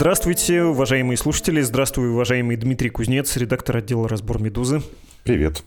Здравствуйте, 0.00 0.62
уважаемые 0.62 1.18
слушатели. 1.18 1.60
Здравствуй, 1.60 2.08
уважаемый 2.08 2.56
Дмитрий 2.56 2.88
Кузнец, 2.88 3.36
редактор 3.36 3.76
отдела 3.76 4.08
«Разбор 4.08 4.40
Медузы». 4.40 4.80
Привет. 5.24 5.62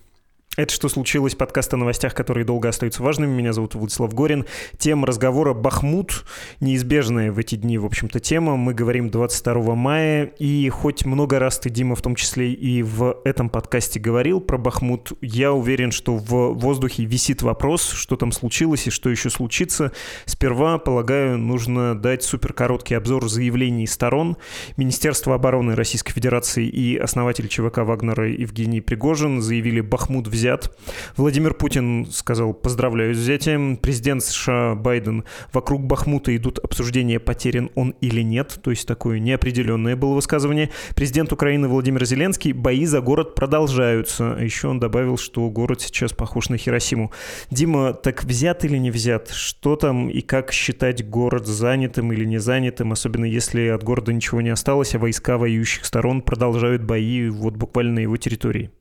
Это 0.56 0.72
«Что 0.72 0.88
случилось?» 0.88 1.34
подкаст 1.34 1.74
о 1.74 1.78
новостях, 1.78 2.14
которые 2.14 2.46
долго 2.46 2.70
остаются 2.70 3.02
важными. 3.02 3.32
Меня 3.32 3.54
зовут 3.54 3.74
Владислав 3.74 4.14
Горин. 4.14 4.46
Тема 4.78 5.08
разговора 5.08 5.56
«Бахмут» 5.56 6.26
неизбежная 6.60 7.32
в 7.32 7.40
эти 7.40 7.56
дни, 7.56 7.80
в 7.80 7.86
общем-то, 7.88 8.20
тема. 8.20 8.56
Мы 8.56 8.76
говорим 8.76 9.10
22 9.10 9.74
мая, 9.74 10.26
и 10.38 10.70
хоть 10.70 11.08
много 11.08 11.40
раз 11.40 11.58
ты, 11.58 11.72
Дима, 11.72 11.96
в 11.96 12.04
том 12.04 12.14
числе 12.14 12.54
и 12.54 12.84
в 12.84 13.18
этом 13.26 13.50
подкасте 13.50 14.00
говорил 14.00 14.42
про 14.42 14.60
Бахмут, 14.60 15.14
я 15.22 15.54
уверен, 15.54 15.92
что 15.92 16.18
в 16.18 16.54
воздухе 16.54 17.04
висит 17.04 17.42
вопрос, 17.42 17.90
что 17.90 18.16
там 18.16 18.32
случилось 18.32 18.86
и 18.86 18.92
что 18.92 19.10
еще 19.10 19.32
случится. 19.32 19.92
Сперва, 20.26 20.78
полагаю, 20.78 21.40
нужно 21.40 21.96
дать 21.96 22.22
суперкороткий 22.22 22.96
обзор 22.96 23.28
заявлений 23.28 23.88
сторон. 23.88 24.38
Министерство 24.78 25.34
обороны 25.34 25.74
Российской 25.74 26.14
Федерации 26.14 26.68
и 26.68 26.96
основатель 26.96 27.48
ЧВК 27.48 27.80
Вагнера 27.80 28.30
Евгений 28.30 28.82
Пригожин 28.82 29.42
заявили 29.42 29.82
«Бахмут 29.82 30.28
взят 30.28 30.43
взят. 30.44 30.78
Владимир 31.16 31.54
Путин 31.54 32.06
сказал 32.12 32.54
«поздравляю 32.54 33.16
с 33.16 33.18
взятием». 33.18 33.78
Президент 33.78 34.22
США 34.24 34.76
Байден 34.76 35.24
«вокруг 35.54 35.86
Бахмута 35.86 36.36
идут 36.36 36.60
обсуждения, 36.60 37.18
потерян 37.18 37.72
он 37.76 37.96
или 38.02 38.22
нет». 38.22 38.60
То 38.62 38.72
есть 38.72 38.86
такое 38.86 39.20
неопределенное 39.20 39.96
было 39.96 40.16
высказывание. 40.16 40.70
Президент 40.96 41.32
Украины 41.32 41.70
Владимир 41.70 42.04
Зеленский 42.04 42.52
«бои 42.52 42.86
за 42.86 43.00
город 43.00 43.36
продолжаются». 43.36 44.38
Еще 44.38 44.68
он 44.68 44.82
добавил, 44.82 45.18
что 45.18 45.50
город 45.50 45.80
сейчас 45.80 46.12
похож 46.12 46.50
на 46.50 46.58
Хиросиму. 46.58 47.14
Дима, 47.50 47.94
так 47.94 48.26
взят 48.26 48.66
или 48.66 48.78
не 48.78 48.92
взят? 48.92 49.30
Что 49.30 49.78
там 49.78 50.10
и 50.10 50.20
как 50.20 50.52
считать 50.52 51.08
город 51.08 51.48
занятым 51.48 52.12
или 52.12 52.26
не 52.26 52.40
занятым, 52.40 52.92
особенно 52.92 53.26
если 53.26 53.68
от 53.68 53.84
города 53.84 54.12
ничего 54.12 54.42
не 54.42 54.50
осталось, 54.50 54.94
а 54.94 55.00
войска 55.00 55.38
воюющих 55.38 55.86
сторон 55.86 56.22
продолжают 56.22 56.84
бои 56.84 57.30
вот 57.30 57.56
буквально 57.56 57.94
на 57.94 58.00
его 58.00 58.18
территории? 58.18 58.72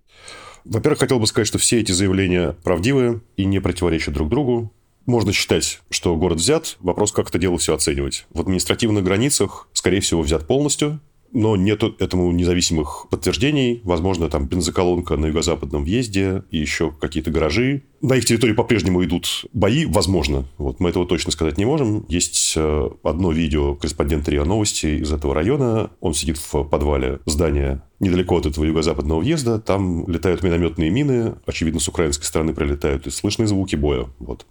Во-первых, 0.64 1.00
хотел 1.00 1.18
бы 1.18 1.26
сказать, 1.26 1.48
что 1.48 1.58
все 1.58 1.80
эти 1.80 1.92
заявления 1.92 2.56
правдивые 2.62 3.20
и 3.36 3.44
не 3.44 3.60
противоречат 3.60 4.14
друг 4.14 4.28
другу. 4.28 4.72
Можно 5.06 5.32
считать, 5.32 5.80
что 5.90 6.14
город 6.16 6.38
взят. 6.38 6.76
Вопрос, 6.80 7.10
как 7.10 7.28
это 7.28 7.38
дело 7.38 7.58
все 7.58 7.74
оценивать. 7.74 8.26
В 8.30 8.40
административных 8.40 9.02
границах, 9.02 9.68
скорее 9.72 10.00
всего, 10.00 10.22
взят 10.22 10.46
полностью 10.46 11.00
но 11.32 11.56
нет 11.56 11.82
этому 11.98 12.30
независимых 12.32 13.06
подтверждений. 13.10 13.80
Возможно, 13.84 14.28
там 14.28 14.46
бензоколонка 14.46 15.16
на 15.16 15.26
юго-западном 15.26 15.84
въезде 15.84 16.44
и 16.50 16.58
еще 16.58 16.92
какие-то 16.92 17.30
гаражи. 17.30 17.82
На 18.00 18.16
их 18.16 18.24
территории 18.24 18.52
по-прежнему 18.52 19.04
идут 19.04 19.44
бои, 19.52 19.86
возможно. 19.86 20.44
Вот, 20.58 20.80
мы 20.80 20.90
этого 20.90 21.06
точно 21.06 21.32
сказать 21.32 21.58
не 21.58 21.64
можем. 21.64 22.04
Есть 22.08 22.54
э, 22.56 22.90
одно 23.02 23.32
видео 23.32 23.74
корреспондента 23.74 24.30
РИА 24.30 24.44
Новости 24.44 24.86
из 25.00 25.12
этого 25.12 25.34
района. 25.34 25.90
Он 26.00 26.14
сидит 26.14 26.38
в 26.38 26.64
подвале 26.64 27.20
здания 27.26 27.82
недалеко 28.00 28.38
от 28.38 28.46
этого 28.46 28.64
юго-западного 28.64 29.20
въезда. 29.20 29.60
Там 29.60 30.08
летают 30.08 30.42
минометные 30.42 30.90
мины. 30.90 31.36
Очевидно, 31.46 31.80
с 31.80 31.88
украинской 31.88 32.24
стороны 32.24 32.54
прилетают. 32.54 33.06
И 33.06 33.10
слышны 33.10 33.46
звуки 33.46 33.76
боя. 33.76 34.06
Вот. 34.18 34.46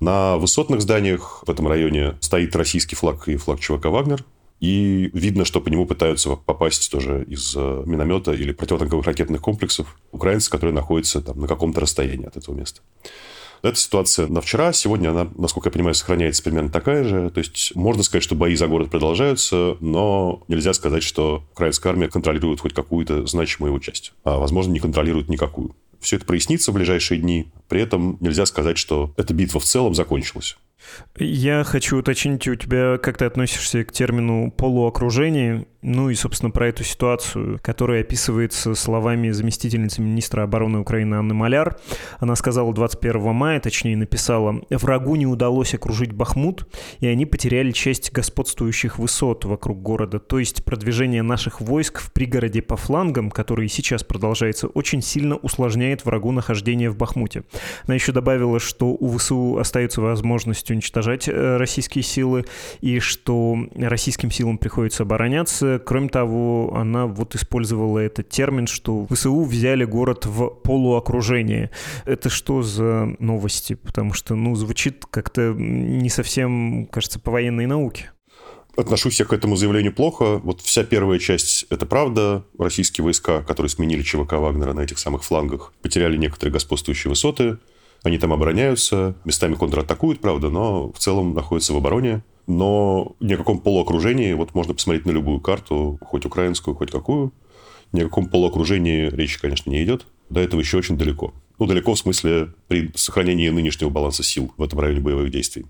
На 0.00 0.36
высотных 0.36 0.80
зданиях 0.80 1.42
в 1.46 1.50
этом 1.50 1.66
районе 1.66 2.14
стоит 2.20 2.54
российский 2.54 2.96
флаг 2.96 3.28
и 3.28 3.36
флаг 3.36 3.60
ЧВК 3.60 3.86
«Вагнер». 3.86 4.24
И 4.60 5.10
видно, 5.12 5.44
что 5.44 5.60
по 5.60 5.68
нему 5.68 5.86
пытаются 5.86 6.30
попасть 6.34 6.90
тоже 6.90 7.24
из 7.28 7.54
э, 7.56 7.82
миномета 7.86 8.32
или 8.32 8.52
противотанковых 8.52 9.06
ракетных 9.06 9.40
комплексов 9.40 9.96
украинцы, 10.10 10.50
которые 10.50 10.74
находятся 10.74 11.20
там 11.20 11.40
на 11.40 11.46
каком-то 11.46 11.80
расстоянии 11.80 12.26
от 12.26 12.36
этого 12.36 12.54
места. 12.54 12.80
Эта 13.62 13.76
ситуация 13.76 14.28
на 14.28 14.40
вчера. 14.40 14.72
Сегодня 14.72 15.10
она, 15.10 15.28
насколько 15.36 15.68
я 15.68 15.72
понимаю, 15.72 15.94
сохраняется 15.94 16.42
примерно 16.42 16.70
такая 16.70 17.04
же. 17.04 17.30
То 17.30 17.38
есть 17.38 17.74
можно 17.74 18.02
сказать, 18.02 18.22
что 18.22 18.34
бои 18.34 18.54
за 18.54 18.68
город 18.68 18.90
продолжаются, 18.90 19.76
но 19.80 20.42
нельзя 20.48 20.72
сказать, 20.74 21.02
что 21.02 21.44
украинская 21.52 21.92
армия 21.92 22.08
контролирует 22.08 22.60
хоть 22.60 22.74
какую-то 22.74 23.26
значимую 23.26 23.70
его 23.70 23.78
часть. 23.80 24.12
А, 24.24 24.38
возможно, 24.38 24.72
не 24.72 24.80
контролирует 24.80 25.28
никакую. 25.28 25.74
Все 26.00 26.16
это 26.16 26.24
прояснится 26.24 26.70
в 26.70 26.74
ближайшие 26.74 27.20
дни. 27.20 27.50
При 27.68 27.80
этом 27.80 28.16
нельзя 28.20 28.46
сказать, 28.46 28.78
что 28.78 29.12
эта 29.16 29.34
битва 29.34 29.60
в 29.60 29.64
целом 29.64 29.94
закончилась. 29.94 30.56
Я 31.18 31.64
хочу 31.64 31.98
уточнить 31.98 32.46
у 32.48 32.54
тебя, 32.54 32.98
как 32.98 33.18
ты 33.18 33.24
относишься 33.24 33.84
к 33.84 33.92
термину 33.92 34.50
полуокружение, 34.50 35.66
ну 35.82 36.10
и, 36.10 36.14
собственно, 36.14 36.50
про 36.50 36.68
эту 36.68 36.82
ситуацию, 36.82 37.60
которая 37.62 38.00
описывается 38.00 38.74
словами 38.74 39.30
заместительницы 39.30 40.00
министра 40.00 40.42
обороны 40.42 40.80
Украины 40.80 41.14
Анны 41.16 41.34
Маляр. 41.34 41.78
Она 42.18 42.34
сказала 42.34 42.72
21 42.74 43.32
мая, 43.32 43.60
точнее 43.60 43.96
написала, 43.96 44.60
«Врагу 44.70 45.16
не 45.16 45.26
удалось 45.26 45.74
окружить 45.74 46.12
Бахмут, 46.12 46.68
и 46.98 47.06
они 47.06 47.26
потеряли 47.26 47.70
часть 47.70 48.12
господствующих 48.12 48.98
высот 48.98 49.44
вокруг 49.44 49.80
города, 49.82 50.18
то 50.18 50.38
есть 50.38 50.64
продвижение 50.64 51.22
наших 51.22 51.60
войск 51.60 52.00
в 52.00 52.12
пригороде 52.12 52.60
по 52.60 52.76
флангам, 52.76 53.30
который 53.30 53.68
сейчас 53.68 54.02
продолжается, 54.02 54.66
очень 54.68 55.02
сильно 55.02 55.36
усложняет 55.36 56.04
врагу 56.04 56.32
нахождение 56.32 56.90
в 56.90 56.96
Бахмуте». 56.96 57.44
Она 57.86 57.94
еще 57.94 58.12
добавила, 58.12 58.58
что 58.58 58.88
у 58.88 59.16
ВСУ 59.16 59.58
остается 59.58 60.00
возможность 60.00 60.67
уничтожать 60.70 61.28
э, 61.28 61.56
российские 61.56 62.02
силы, 62.04 62.44
и 62.80 62.98
что 63.00 63.56
российским 63.74 64.30
силам 64.30 64.58
приходится 64.58 65.02
обороняться, 65.02 65.80
Кроме 65.84 66.08
того, 66.08 66.74
она 66.76 67.06
вот 67.06 67.34
использовала 67.34 67.98
этот 67.98 68.28
термин, 68.28 68.66
что 68.66 69.06
ВСУ 69.06 69.42
взяли 69.44 69.84
город 69.84 70.26
в 70.26 70.48
полуокружение. 70.48 71.70
Это 72.04 72.28
что 72.28 72.62
за 72.62 73.16
новости? 73.18 73.74
Потому 73.74 74.12
что, 74.12 74.34
ну, 74.34 74.54
звучит 74.54 75.04
как-то 75.10 75.54
не 75.56 76.10
совсем, 76.10 76.86
кажется, 76.92 77.20
по 77.20 77.30
военной 77.30 77.66
науке 77.66 78.10
отношусь 78.76 79.18
я 79.18 79.26
к 79.26 79.32
этому 79.32 79.56
заявлению 79.56 79.92
плохо. 79.92 80.38
Вот 80.38 80.60
вся 80.60 80.84
первая 80.84 81.18
часть– 81.18 81.66
это 81.70 81.84
правда. 81.84 82.44
Российские 82.58 83.02
войска, 83.02 83.42
которые 83.42 83.70
сменили 83.70 84.02
ЧВК 84.02 84.34
Вагнера 84.34 84.72
на 84.72 84.82
этих 84.82 85.00
самых 85.00 85.24
флангах, 85.24 85.72
потеряли 85.82 86.16
некоторые 86.16 86.52
господствующие 86.52 87.08
высоты. 87.08 87.58
Они 88.02 88.18
там 88.18 88.32
обороняются, 88.32 89.16
местами 89.24 89.54
контратакуют, 89.54 90.20
правда, 90.20 90.50
но 90.50 90.92
в 90.92 90.98
целом 90.98 91.34
находятся 91.34 91.72
в 91.72 91.76
обороне 91.76 92.22
но 92.48 93.14
ни 93.20 93.34
о 93.34 93.36
каком 93.36 93.60
полуокружении, 93.60 94.32
вот 94.32 94.54
можно 94.54 94.72
посмотреть 94.72 95.04
на 95.04 95.10
любую 95.10 95.38
карту, 95.38 95.98
хоть 96.00 96.24
украинскую, 96.24 96.74
хоть 96.74 96.90
какую, 96.90 97.32
ни 97.92 98.00
о 98.00 98.04
каком 98.04 98.26
полуокружении 98.26 99.10
речи, 99.10 99.38
конечно, 99.38 99.70
не 99.70 99.84
идет. 99.84 100.06
До 100.30 100.40
этого 100.40 100.60
еще 100.60 100.78
очень 100.78 100.96
далеко. 100.96 101.34
Ну, 101.58 101.66
далеко 101.66 101.92
в 101.92 101.98
смысле 101.98 102.54
при 102.66 102.90
сохранении 102.94 103.50
нынешнего 103.50 103.90
баланса 103.90 104.22
сил 104.22 104.50
в 104.56 104.62
этом 104.62 104.80
районе 104.80 105.00
боевых 105.00 105.30
действий. 105.30 105.66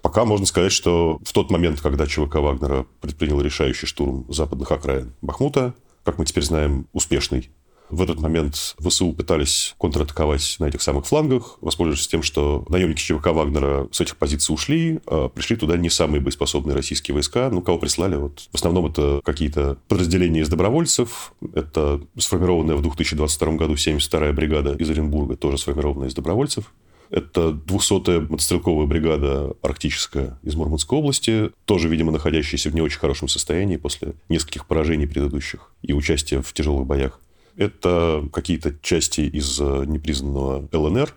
Пока 0.00 0.24
можно 0.24 0.46
сказать, 0.46 0.72
что 0.72 1.20
в 1.22 1.32
тот 1.34 1.50
момент, 1.50 1.80
когда 1.82 2.06
ЧВК 2.06 2.36
Вагнера 2.36 2.86
предпринял 3.02 3.42
решающий 3.42 3.86
штурм 3.86 4.24
западных 4.30 4.72
окраин 4.72 5.12
Бахмута, 5.20 5.74
как 6.04 6.16
мы 6.16 6.24
теперь 6.24 6.44
знаем, 6.44 6.86
успешный, 6.94 7.50
в 7.90 8.02
этот 8.02 8.20
момент 8.20 8.76
ВСУ 8.78 9.12
пытались 9.12 9.74
контратаковать 9.78 10.56
на 10.58 10.66
этих 10.66 10.82
самых 10.82 11.06
флангах, 11.06 11.58
воспользовавшись 11.60 12.08
тем, 12.08 12.22
что 12.22 12.64
наемники 12.68 13.00
ЧВК 13.00 13.28
Вагнера 13.28 13.88
с 13.90 14.00
этих 14.00 14.16
позиций 14.16 14.54
ушли, 14.54 15.00
а 15.06 15.28
пришли 15.28 15.56
туда 15.56 15.76
не 15.76 15.90
самые 15.90 16.20
боеспособные 16.20 16.74
российские 16.74 17.14
войска. 17.14 17.50
Ну, 17.50 17.62
кого 17.62 17.78
прислали? 17.78 18.16
Вот. 18.16 18.48
В 18.50 18.54
основном 18.54 18.86
это 18.86 19.20
какие-то 19.24 19.78
подразделения 19.88 20.40
из 20.40 20.48
добровольцев. 20.48 21.32
Это 21.54 22.00
сформированная 22.16 22.76
в 22.76 22.82
2022 22.82 23.52
году 23.54 23.74
72-я 23.74 24.32
бригада 24.32 24.74
из 24.74 24.90
Оренбурга, 24.90 25.36
тоже 25.36 25.58
сформированная 25.58 26.08
из 26.08 26.14
добровольцев. 26.14 26.72
Это 27.10 27.50
200-я 27.50 28.20
мотострелковая 28.20 28.86
бригада 28.86 29.54
арктическая 29.62 30.38
из 30.42 30.54
Мурманской 30.56 30.98
области, 30.98 31.50
тоже, 31.64 31.88
видимо, 31.88 32.12
находящаяся 32.12 32.68
в 32.70 32.74
не 32.74 32.82
очень 32.82 32.98
хорошем 32.98 33.28
состоянии 33.28 33.76
после 33.76 34.14
нескольких 34.28 34.66
поражений 34.66 35.06
предыдущих 35.06 35.72
и 35.82 35.94
участия 35.94 36.42
в 36.42 36.52
тяжелых 36.52 36.86
боях. 36.86 37.18
Это 37.58 38.24
какие-то 38.32 38.72
части 38.82 39.22
из 39.22 39.60
э, 39.60 39.84
непризнанного 39.84 40.68
ЛНР. 40.72 41.12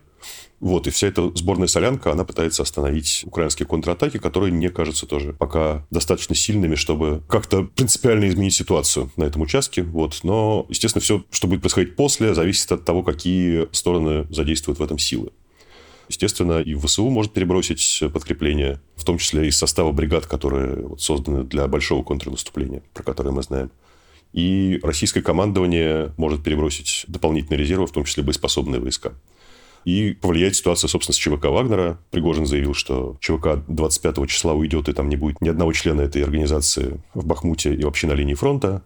Вот, 0.60 0.88
и 0.88 0.90
вся 0.90 1.08
эта 1.08 1.32
сборная 1.36 1.68
солянка, 1.68 2.12
она 2.12 2.24
пытается 2.24 2.64
остановить 2.64 3.24
украинские 3.26 3.68
контратаки, 3.68 4.18
которые 4.18 4.52
не 4.52 4.70
кажутся 4.70 5.06
тоже 5.06 5.34
пока 5.34 5.86
достаточно 5.92 6.36
сильными, 6.36 6.76
чтобы 6.76 7.24
как-то 7.28 7.64
принципиально 7.64 8.28
изменить 8.28 8.56
ситуацию 8.56 9.12
на 9.18 9.24
этом 9.24 9.44
участке. 9.44 9.84
Вот. 9.84 10.20
Но, 10.24 10.66
естественно, 10.70 11.02
все, 11.02 11.24
что 11.30 11.48
будет 11.48 11.62
происходить 11.62 11.96
после, 11.96 12.34
зависит 12.34 12.72
от 12.72 12.86
того, 12.86 13.04
какие 13.04 13.68
стороны 13.72 14.26
задействуют 14.32 14.80
в 14.80 14.84
этом 14.84 14.98
силы. 14.98 15.32
Естественно, 16.10 16.60
и 16.60 16.74
ВСУ 16.74 17.08
может 17.10 17.34
перебросить 17.34 18.04
подкрепление, 18.12 18.82
в 18.96 19.04
том 19.04 19.20
числе 19.20 19.48
из 19.48 19.58
состава 19.58 19.92
бригад, 19.92 20.26
которые 20.26 20.88
вот 20.88 21.02
созданы 21.02 21.44
для 21.44 21.68
большого 21.68 22.04
контрнаступления, 22.04 22.82
про 22.94 23.04
которые 23.04 23.32
мы 23.32 23.44
знаем. 23.44 23.72
И 24.34 24.80
российское 24.84 25.22
командование 25.22 26.14
может 26.18 26.44
перебросить 26.44 27.06
дополнительные 27.08 27.60
резервы, 27.60 27.88
в 27.88 27.92
том 27.92 28.04
числе 28.06 28.24
боеспособные 28.24 28.82
войска. 28.82 29.14
И 29.84 30.14
повлиять 30.14 30.56
ситуацию, 30.56 30.90
собственно, 30.90 31.16
с 31.16 31.18
ЧВК 31.18 31.46
Вагнера. 31.46 32.00
Пригожин 32.12 32.46
заявил, 32.46 32.74
что 32.74 33.18
ЧВК 33.20 33.64
25 33.68 34.30
числа 34.30 34.54
уйдет, 34.54 34.90
и 34.90 34.94
там 34.94 35.10
не 35.10 35.16
будет 35.16 35.42
ни 35.42 35.50
одного 35.50 35.74
члена 35.74 36.02
этой 36.02 36.24
организации 36.24 37.02
в 37.14 37.26
Бахмуте 37.26 37.74
и 37.74 37.84
вообще 37.84 38.08
на 38.08 38.14
линии 38.14 38.36
фронта. 38.36 38.84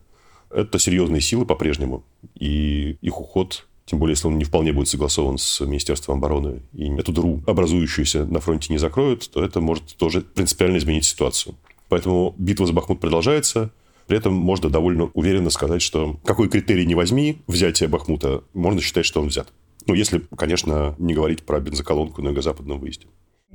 Это 0.49 0.79
серьезные 0.79 1.21
силы 1.21 1.45
по-прежнему. 1.45 2.03
И 2.39 2.97
их 3.01 3.19
уход 3.19 3.67
тем 3.85 3.99
более, 3.99 4.13
если 4.13 4.27
он 4.27 4.37
не 4.39 4.45
вполне 4.45 4.73
будет 4.73 4.87
согласован 4.87 5.37
с 5.37 5.59
Министерством 5.61 6.17
обороны, 6.17 6.63
и 6.73 6.89
эту 6.93 7.11
дыру, 7.11 7.43
образующуюся 7.45 8.25
на 8.25 8.39
фронте, 8.39 8.73
не 8.73 8.79
закроют, 8.79 9.29
то 9.29 9.43
это 9.43 9.61
может 9.61 9.95
тоже 9.97 10.21
принципиально 10.21 10.77
изменить 10.77 11.05
ситуацию. 11.05 11.55
Поэтому 11.87 12.33
битва 12.37 12.65
за 12.65 12.73
Бахмут 12.73 12.99
продолжается. 12.99 13.71
При 14.07 14.17
этом 14.17 14.33
можно 14.33 14.69
довольно 14.69 15.05
уверенно 15.13 15.49
сказать, 15.49 15.81
что 15.81 16.19
какой 16.23 16.49
критерий 16.49 16.85
не 16.85 16.95
возьми 16.95 17.39
взятие 17.47 17.89
Бахмута, 17.89 18.43
можно 18.53 18.81
считать, 18.81 19.05
что 19.05 19.21
он 19.21 19.27
взят. 19.27 19.51
Ну, 19.87 19.93
если, 19.93 20.21
конечно, 20.37 20.95
не 20.97 21.13
говорить 21.13 21.43
про 21.43 21.59
бензоколонку 21.59 22.21
на 22.21 22.29
юго-западном 22.29 22.79
выезде. 22.79 23.07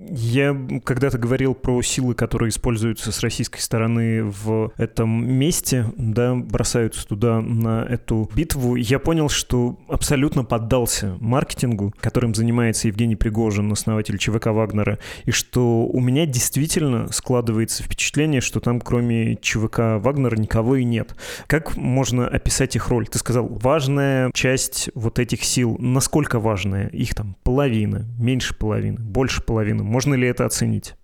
Я 0.09 0.57
когда-то 0.85 1.19
говорил 1.19 1.55
про 1.55 1.83
силы, 1.83 2.15
которые 2.15 2.49
используются 2.49 3.13
с 3.13 3.21
российской 3.21 3.61
стороны 3.61 4.25
в 4.25 4.73
этом 4.77 5.29
месте, 5.29 5.87
да, 5.97 6.35
бросаются 6.35 7.07
туда 7.07 7.41
на 7.41 7.85
эту 7.85 8.31
битву. 8.35 8.77
Я 8.77 8.99
понял, 8.99 9.29
что 9.29 9.79
абсолютно 9.89 10.45
поддался 10.45 11.17
маркетингу, 11.21 11.93
которым 12.01 12.35
занимается 12.35 12.89
Евгений 12.89 13.17
Пригожин, 13.17 13.71
основатель 13.73 14.17
ЧВК 14.17 14.47
Вагнера, 14.47 14.99
и 15.25 15.33
что 15.33 15.85
у 15.87 16.01
меня 16.01 16.25
действительно 16.25 17.13
складывается 17.13 17.83
впечатление, 17.83 18.41
что 18.41 18.61
там 18.61 18.81
кроме 18.81 19.37
ЧВК 19.37 19.99
Вагнера 19.99 20.37
никого 20.37 20.77
и 20.77 20.85
нет. 20.85 21.15
Как 21.47 21.77
можно 21.77 22.27
описать 22.27 22.75
их 22.75 22.89
роль? 22.89 23.07
Ты 23.07 23.19
сказал, 23.19 23.47
важная 23.47 24.31
часть 24.33 24.91
вот 24.95 25.19
этих 25.19 25.45
сил. 25.45 25.77
Насколько 25.79 26.41
важная? 26.41 26.89
Их 26.89 27.15
там 27.15 27.37
половина, 27.43 28.07
меньше 28.19 28.55
половины, 28.55 28.99
больше 28.99 29.43
половины 29.43 29.90
можно 29.91 30.15
ли 30.15 30.27
это 30.27 30.47
оценить? 30.47 30.95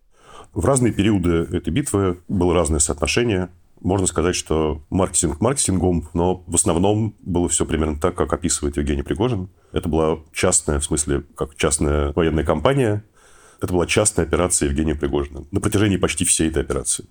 В 0.54 0.64
разные 0.64 0.92
периоды 0.92 1.46
этой 1.54 1.70
битвы 1.70 2.20
было 2.28 2.54
разное 2.54 2.78
соотношение. 2.78 3.50
Можно 3.80 4.06
сказать, 4.06 4.34
что 4.34 4.82
маркетинг 4.88 5.40
маркетингом, 5.40 6.08
но 6.14 6.42
в 6.46 6.54
основном 6.54 7.14
было 7.20 7.48
все 7.48 7.66
примерно 7.66 8.00
так, 8.00 8.14
как 8.14 8.32
описывает 8.32 8.78
Евгений 8.78 9.02
Пригожин. 9.02 9.50
Это 9.72 9.88
была 9.88 10.20
частная, 10.32 10.78
в 10.78 10.84
смысле, 10.84 11.24
как 11.36 11.56
частная 11.56 12.12
военная 12.14 12.44
компания. 12.44 13.04
Это 13.60 13.72
была 13.72 13.86
частная 13.86 14.24
операция 14.24 14.68
Евгения 14.68 14.94
Пригожина 14.94 15.44
на 15.50 15.60
протяжении 15.60 15.96
почти 15.98 16.24
всей 16.24 16.48
этой 16.48 16.62
операции. 16.62 17.06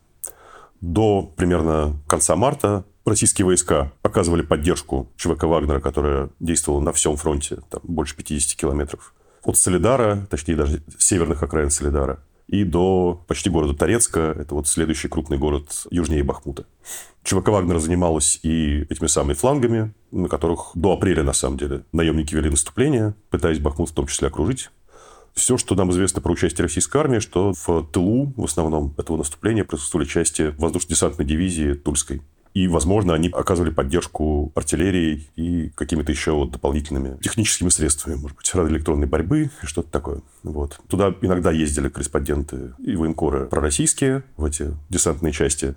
До 0.81 1.23
примерно 1.35 1.99
конца 2.07 2.35
марта 2.35 2.85
российские 3.05 3.45
войска 3.45 3.91
оказывали 4.01 4.41
поддержку 4.41 5.11
ЧВК 5.17 5.43
«Вагнера», 5.43 5.79
которая 5.79 6.29
действовала 6.39 6.81
на 6.81 6.93
всем 6.93 7.15
фронте, 7.17 7.59
там, 7.69 7.81
больше 7.83 8.15
50 8.15 8.59
километров 8.59 9.13
от 9.47 9.57
Солидара, 9.57 10.27
точнее 10.29 10.55
даже 10.55 10.81
северных 10.97 11.43
окраин 11.43 11.69
Солидара, 11.69 12.19
и 12.47 12.63
до 12.63 13.23
почти 13.27 13.49
города 13.49 13.73
Торецка. 13.73 14.35
Это 14.37 14.55
вот 14.55 14.67
следующий 14.67 15.07
крупный 15.07 15.37
город 15.37 15.85
южнее 15.89 16.23
Бахмута. 16.23 16.65
ЧВК 17.23 17.49
Вагнера 17.49 17.79
занималась 17.79 18.39
и 18.43 18.81
этими 18.89 19.07
самыми 19.07 19.33
флангами, 19.33 19.93
на 20.11 20.27
которых 20.27 20.71
до 20.75 20.93
апреля, 20.93 21.23
на 21.23 21.33
самом 21.33 21.57
деле, 21.57 21.83
наемники 21.91 22.35
вели 22.35 22.49
наступление, 22.49 23.15
пытаясь 23.29 23.59
Бахмут 23.59 23.89
в 23.89 23.93
том 23.93 24.07
числе 24.07 24.27
окружить. 24.27 24.69
Все, 25.33 25.57
что 25.57 25.75
нам 25.75 25.91
известно 25.91 26.21
про 26.21 26.31
участие 26.31 26.63
российской 26.63 26.97
армии, 26.97 27.19
что 27.19 27.51
в 27.53 27.83
тылу, 27.91 28.31
в 28.37 28.45
основном, 28.45 28.93
этого 28.97 29.17
наступления 29.17 29.65
присутствовали 29.65 30.07
части 30.07 30.53
воздушно-десантной 30.57 31.25
дивизии 31.25 31.73
Тульской. 31.73 32.21
И, 32.55 32.69
возможно, 32.69 33.13
они 33.13 33.29
оказывали 33.29 33.69
поддержку 33.69 34.53
артиллерией 34.55 35.29
и 35.35 35.69
какими-то 35.75 36.13
еще 36.13 36.31
вот 36.31 36.51
дополнительными 36.51 37.17
техническими 37.21 37.67
средствами, 37.67 38.15
может 38.15 38.37
быть, 38.37 38.55
радиоэлектронной 38.55 39.07
борьбы 39.07 39.51
что-то 39.61 39.91
такое. 39.91 40.21
Вот. 40.43 40.79
Туда 40.87 41.13
иногда 41.21 41.51
ездили 41.51 41.89
корреспонденты 41.89 42.73
и 42.79 42.95
военкоры 42.95 43.47
пророссийские 43.47 44.23
в 44.37 44.45
эти 44.45 44.73
десантные 44.89 45.33
части. 45.33 45.75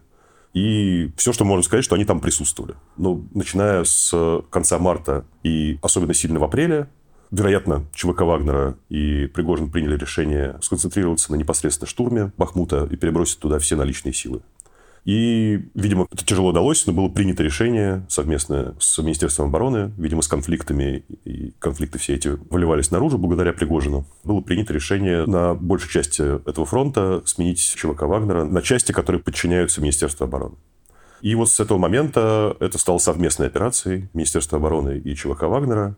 И 0.55 1.11
все, 1.17 1.33
что 1.33 1.45
можно 1.45 1.65
сказать, 1.65 1.85
что 1.85 1.97
они 1.97 2.05
там 2.05 2.21
присутствовали. 2.21 2.77
Но 2.97 3.25
начиная 3.35 3.83
с 3.83 4.41
конца 4.49 4.79
марта 4.79 5.25
и 5.43 5.81
особенно 5.83 6.15
сильно 6.15 6.39
в 6.39 6.45
апреле, 6.45 6.89
Вероятно, 7.31 7.85
ЧВК 7.95 8.23
Вагнера 8.23 8.79
и 8.89 9.27
Пригожин 9.27 9.71
приняли 9.71 9.99
решение 9.99 10.59
сконцентрироваться 10.63 11.31
на 11.31 11.37
непосредственно 11.37 11.87
штурме 11.87 12.33
Бахмута 12.39 12.89
и 12.91 12.97
перебросить 12.97 13.39
туда 13.39 13.59
все 13.59 13.77
наличные 13.77 14.15
силы. 14.15 14.41
И, 15.09 15.71
видимо, 15.75 16.07
это 16.13 16.23
тяжело 16.23 16.51
удалось, 16.51 16.87
но 16.87 16.93
было 16.93 17.09
принято 17.09 17.43
решение 17.43 18.05
совместно 18.11 18.75
с 18.79 18.99
Министерством 18.99 19.47
обороны, 19.47 19.91
видимо, 19.97 20.21
с 20.21 20.29
конфликтами, 20.29 21.03
и 21.25 21.55
конфликты 21.59 21.99
все 21.99 22.17
эти 22.17 22.29
выливались 22.29 22.91
наружу 22.91 23.17
благодаря 23.17 23.55
Пригожину. 23.55 24.05
Было 24.23 24.43
принято 24.43 24.75
решение 24.75 25.25
на 25.25 25.55
большей 25.55 25.89
части 25.89 26.21
этого 26.47 26.67
фронта 26.67 27.23
сменить 27.25 27.59
ЧВК 27.59 28.03
Вагнера 28.03 28.45
на 28.45 28.61
части, 28.61 28.93
которые 28.93 29.23
подчиняются 29.23 29.81
Министерству 29.81 30.25
обороны. 30.25 30.57
И 31.23 31.35
вот 31.35 31.49
с 31.49 31.59
этого 31.59 31.79
момента 31.79 32.55
это 32.61 32.77
стало 32.77 32.99
совместной 32.99 33.47
операцией 33.47 34.11
Министерства 34.13 34.59
обороны 34.59 34.99
и 34.99 35.15
ЧВК 35.15 35.45
Вагнера. 35.45 35.97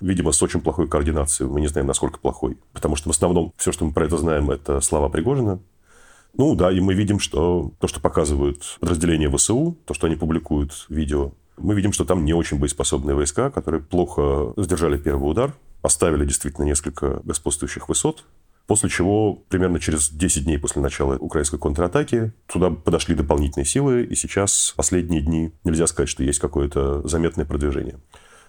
Видимо, 0.00 0.32
с 0.32 0.42
очень 0.42 0.62
плохой 0.62 0.88
координацией. 0.88 1.48
Мы 1.48 1.60
не 1.60 1.68
знаем, 1.68 1.86
насколько 1.86 2.18
плохой. 2.18 2.56
Потому 2.72 2.96
что 2.96 3.08
в 3.08 3.12
основном 3.12 3.52
все, 3.56 3.70
что 3.70 3.84
мы 3.84 3.92
про 3.92 4.06
это 4.06 4.16
знаем, 4.16 4.50
это 4.50 4.80
слова 4.80 5.08
Пригожина. 5.08 5.60
Ну 6.36 6.54
да, 6.54 6.70
и 6.70 6.80
мы 6.80 6.94
видим, 6.94 7.18
что 7.18 7.72
то, 7.80 7.88
что 7.88 8.00
показывают 8.00 8.78
подразделения 8.80 9.30
ВСУ, 9.30 9.76
то, 9.84 9.94
что 9.94 10.06
они 10.06 10.16
публикуют 10.16 10.86
видео, 10.88 11.32
мы 11.56 11.74
видим, 11.74 11.92
что 11.92 12.04
там 12.04 12.24
не 12.24 12.32
очень 12.32 12.58
боеспособные 12.58 13.16
войска, 13.16 13.50
которые 13.50 13.82
плохо 13.82 14.52
сдержали 14.56 14.96
первый 14.96 15.30
удар, 15.30 15.54
оставили 15.82 16.24
действительно 16.24 16.64
несколько 16.64 17.20
господствующих 17.24 17.88
высот, 17.88 18.24
после 18.66 18.88
чего 18.88 19.34
примерно 19.48 19.80
через 19.80 20.10
10 20.10 20.44
дней 20.44 20.58
после 20.58 20.82
начала 20.82 21.16
украинской 21.16 21.58
контратаки 21.58 22.32
туда 22.46 22.70
подошли 22.70 23.14
дополнительные 23.14 23.66
силы, 23.66 24.04
и 24.04 24.14
сейчас 24.14 24.74
последние 24.76 25.22
дни 25.22 25.52
нельзя 25.64 25.86
сказать, 25.86 26.08
что 26.08 26.22
есть 26.22 26.38
какое-то 26.38 27.06
заметное 27.08 27.46
продвижение. 27.46 27.98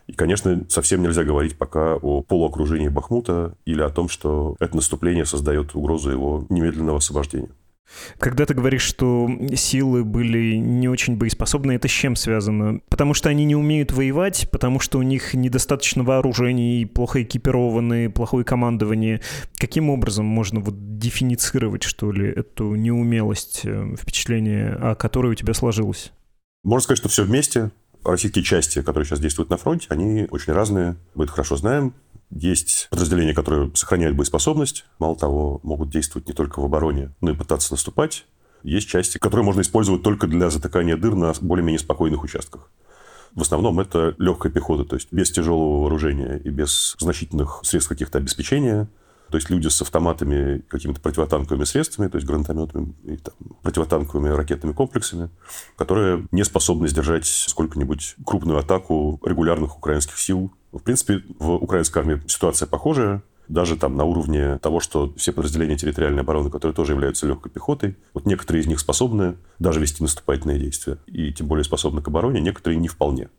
И, 0.08 0.14
конечно, 0.14 0.66
совсем 0.70 1.04
нельзя 1.04 1.24
говорить 1.24 1.58
пока 1.58 1.96
о 1.96 2.22
полуокружении 2.24 2.90
Бахмута 2.90 3.56
или 3.66 3.82
о 3.82 3.90
том, 3.90 4.10
что 4.10 4.56
это 4.60 4.76
наступление 4.76 5.26
создает 5.26 5.76
угрозу 5.76 6.10
его 6.10 6.46
немедленного 6.50 6.98
освобождения. 6.98 7.50
Когда 8.18 8.46
ты 8.46 8.54
говоришь, 8.54 8.84
что 8.84 9.30
силы 9.56 10.04
были 10.04 10.56
не 10.56 10.88
очень 10.88 11.18
боеспособны, 11.18 11.74
это 11.74 11.88
с 11.88 11.92
чем 11.92 12.16
связано? 12.16 12.82
Потому 12.90 13.14
что 13.14 13.30
они 13.30 13.46
не 13.46 13.56
умеют 13.56 13.92
воевать, 13.92 14.50
потому 14.52 14.80
что 14.80 15.00
у 15.00 15.02
них 15.02 15.34
недостаточно 15.34 16.04
вооружений, 16.04 16.86
плохо 16.86 17.24
экипированы, 17.24 18.10
плохое 18.10 18.46
командование. 18.46 19.22
Каким 19.58 19.90
образом 19.90 20.26
можно 20.26 20.60
вот 20.60 20.98
дефиницировать, 20.98 21.84
что 21.84 22.12
ли, 22.12 22.28
эту 22.30 22.76
неумелость 22.76 23.62
э, 23.64 23.96
впечатления, 24.00 24.78
о 24.80 24.96
которой 24.96 25.32
у 25.32 25.36
тебя 25.36 25.54
сложилось? 25.54 26.12
Можно 26.64 26.84
сказать, 26.84 27.00
что 27.00 27.10
все 27.10 27.24
вместе. 27.24 27.72
Российские 28.04 28.46
части, 28.46 28.82
которые 28.82 29.06
сейчас 29.06 29.20
действуют 29.20 29.50
на 29.50 29.58
фронте, 29.58 29.88
они 29.90 30.26
очень 30.32 30.54
разные. 30.54 30.96
Мы 31.16 31.26
это 31.26 31.34
хорошо 31.34 31.58
знаем. 31.58 31.94
Есть 32.32 32.88
подразделения, 32.92 33.34
которые 33.34 33.72
сохраняют 33.76 34.16
боеспособность. 34.16 34.86
Мало 35.00 35.16
того, 35.16 35.60
могут 35.64 35.90
действовать 35.90 36.28
не 36.28 36.34
только 36.34 36.60
в 36.60 36.66
обороне, 36.66 37.14
но 37.22 37.32
и 37.32 37.36
пытаться 37.36 37.74
наступать. 37.74 38.26
Есть 38.64 38.88
части, 38.88 39.18
которые 39.18 39.46
можно 39.46 39.62
использовать 39.62 40.04
только 40.04 40.28
для 40.28 40.50
затыкания 40.50 40.98
дыр 40.98 41.16
на 41.16 41.34
более-менее 41.42 41.80
спокойных 41.80 42.24
участках. 42.24 42.70
В 43.34 43.42
основном 43.42 43.80
это 43.80 44.16
легкая 44.18 44.52
пехота, 44.52 44.86
то 44.86 44.96
есть 44.96 45.12
без 45.12 45.32
тяжелого 45.32 45.82
вооружения 45.82 46.38
и 46.44 46.50
без 46.50 46.96
значительных 47.00 47.62
средств 47.64 47.90
каких-то 47.90 48.18
обеспечения. 48.18 48.88
То 49.30 49.38
есть 49.38 49.50
люди 49.50 49.68
с 49.68 49.82
автоматами, 49.82 50.64
какими-то 50.68 51.00
противотанковыми 51.02 51.64
средствами, 51.64 52.08
то 52.08 52.18
есть 52.18 52.28
гранатометами 52.28 52.96
и 53.04 53.18
там, 53.18 53.34
противотанковыми 53.62 54.30
ракетными 54.30 54.74
комплексами, 54.74 55.30
которые 55.78 56.28
не 56.32 56.44
способны 56.44 56.88
сдержать 56.88 57.26
сколько-нибудь 57.26 58.16
крупную 58.26 58.60
атаку 58.60 59.20
регулярных 59.24 59.78
украинских 59.78 60.18
сил 60.18 60.52
в 60.72 60.80
принципе, 60.80 61.24
в 61.40 61.52
украинской 61.54 62.00
армии 62.00 62.22
ситуация 62.28 62.68
похожая. 62.68 63.24
Даже 63.48 63.78
там 63.78 63.98
на 63.98 64.04
уровне 64.04 64.60
того, 64.60 64.80
что 64.80 65.12
все 65.18 65.32
подразделения 65.32 65.76
территориальной 65.76 66.22
обороны, 66.22 66.52
которые 66.52 66.76
тоже 66.76 66.94
являются 66.94 67.26
легкой 67.26 67.50
пехотой, 67.50 67.98
вот 68.14 68.28
некоторые 68.28 68.62
из 68.62 68.68
них 68.68 68.80
способны 68.80 69.38
даже 69.58 69.80
вести 69.80 70.04
наступательные 70.04 70.60
действия, 70.60 70.98
и 71.08 71.34
тем 71.34 71.48
более 71.48 71.64
способны 71.64 72.04
к 72.04 72.08
обороне, 72.08 72.42
некоторые 72.42 72.78
не 72.78 72.88
вполне. 72.88 73.30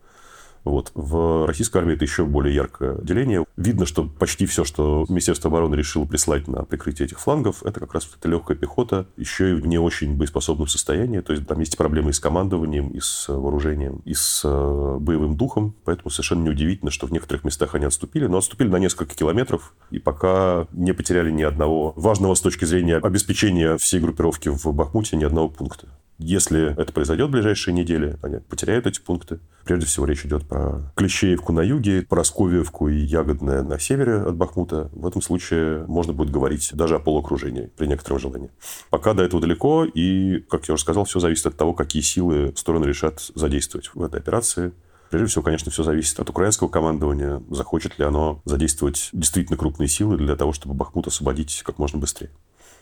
Вот. 0.63 0.91
В 0.93 1.47
российской 1.47 1.79
армии 1.79 1.95
это 1.95 2.05
еще 2.05 2.25
более 2.25 2.53
яркое 2.53 2.97
деление. 3.01 3.45
Видно, 3.57 3.85
что 3.85 4.03
почти 4.03 4.45
все, 4.45 4.63
что 4.63 5.05
Министерство 5.09 5.49
обороны 5.49 5.75
решило 5.75 6.05
прислать 6.05 6.47
на 6.47 6.63
прикрытие 6.63 7.07
этих 7.07 7.19
флангов, 7.19 7.63
это 7.63 7.79
как 7.79 7.93
раз 7.93 8.05
вот 8.05 8.17
эта 8.19 8.29
легкая 8.29 8.57
пехота, 8.57 9.07
еще 9.17 9.51
и 9.51 9.53
в 9.53 9.65
не 9.65 9.77
очень 9.77 10.15
боеспособном 10.15 10.67
состоянии. 10.67 11.19
То 11.21 11.33
есть 11.33 11.47
там 11.47 11.59
есть 11.59 11.77
проблемы 11.77 12.11
и 12.11 12.13
с 12.13 12.19
командованием, 12.19 12.89
и 12.89 12.99
с 12.99 13.27
вооружением, 13.27 14.01
и 14.05 14.13
с 14.13 14.41
э, 14.43 14.97
боевым 14.99 15.35
духом. 15.35 15.75
Поэтому 15.83 16.09
совершенно 16.09 16.43
неудивительно, 16.43 16.91
что 16.91 17.07
в 17.07 17.11
некоторых 17.11 17.43
местах 17.43 17.75
они 17.75 17.85
отступили. 17.85 18.27
Но 18.27 18.37
отступили 18.37 18.69
на 18.69 18.77
несколько 18.77 19.15
километров 19.15 19.73
и 19.89 19.99
пока 19.99 20.67
не 20.71 20.93
потеряли 20.93 21.31
ни 21.31 21.43
одного 21.43 21.93
важного 21.95 22.35
с 22.35 22.41
точки 22.41 22.65
зрения 22.65 22.97
обеспечения 22.97 23.77
всей 23.77 23.99
группировки 23.99 24.49
в 24.49 24.65
Бахмуте 24.73 25.17
ни 25.17 25.23
одного 25.23 25.49
пункта. 25.49 25.87
Если 26.23 26.79
это 26.79 26.93
произойдет 26.93 27.29
в 27.29 27.31
ближайшие 27.31 27.73
недели, 27.73 28.15
они 28.21 28.37
потеряют 28.37 28.85
эти 28.85 29.01
пункты. 29.01 29.39
Прежде 29.65 29.87
всего 29.87 30.05
речь 30.05 30.23
идет 30.23 30.47
про 30.47 30.93
Клещеевку 30.95 31.51
на 31.51 31.61
юге, 31.61 32.03
Поросковьевку 32.03 32.89
и 32.89 32.95
Ягодное 32.95 33.63
на 33.63 33.79
севере 33.79 34.17
от 34.17 34.35
Бахмута. 34.35 34.91
В 34.93 35.07
этом 35.07 35.23
случае 35.23 35.83
можно 35.87 36.13
будет 36.13 36.29
говорить 36.29 36.69
даже 36.73 36.95
о 36.95 36.99
полуокружении 36.99 37.71
при 37.75 37.87
некотором 37.87 38.19
желании. 38.19 38.51
Пока 38.91 39.15
до 39.15 39.23
этого 39.23 39.41
далеко, 39.41 39.83
и, 39.83 40.41
как 40.41 40.67
я 40.67 40.75
уже 40.75 40.83
сказал, 40.83 41.05
все 41.05 41.19
зависит 41.19 41.47
от 41.47 41.57
того, 41.57 41.73
какие 41.73 42.03
силы 42.03 42.53
стороны 42.55 42.85
решат 42.85 43.19
задействовать 43.33 43.89
в 43.95 44.03
этой 44.03 44.19
операции. 44.19 44.73
Прежде 45.09 45.27
всего, 45.27 45.43
конечно, 45.43 45.71
все 45.71 45.81
зависит 45.81 46.19
от 46.19 46.29
украинского 46.29 46.67
командования. 46.67 47.41
Захочет 47.49 47.97
ли 47.97 48.05
оно 48.05 48.43
задействовать 48.45 49.09
действительно 49.11 49.57
крупные 49.57 49.87
силы 49.87 50.17
для 50.17 50.35
того, 50.35 50.53
чтобы 50.53 50.75
Бахмут 50.75 51.07
освободить 51.07 51.63
как 51.65 51.79
можно 51.79 51.97
быстрее. 51.97 52.29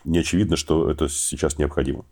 Не 0.04 0.18
очевидно, 0.18 0.56
что 0.56 0.90
это 0.90 1.08
сейчас 1.08 1.58
необходимо. 1.58 2.04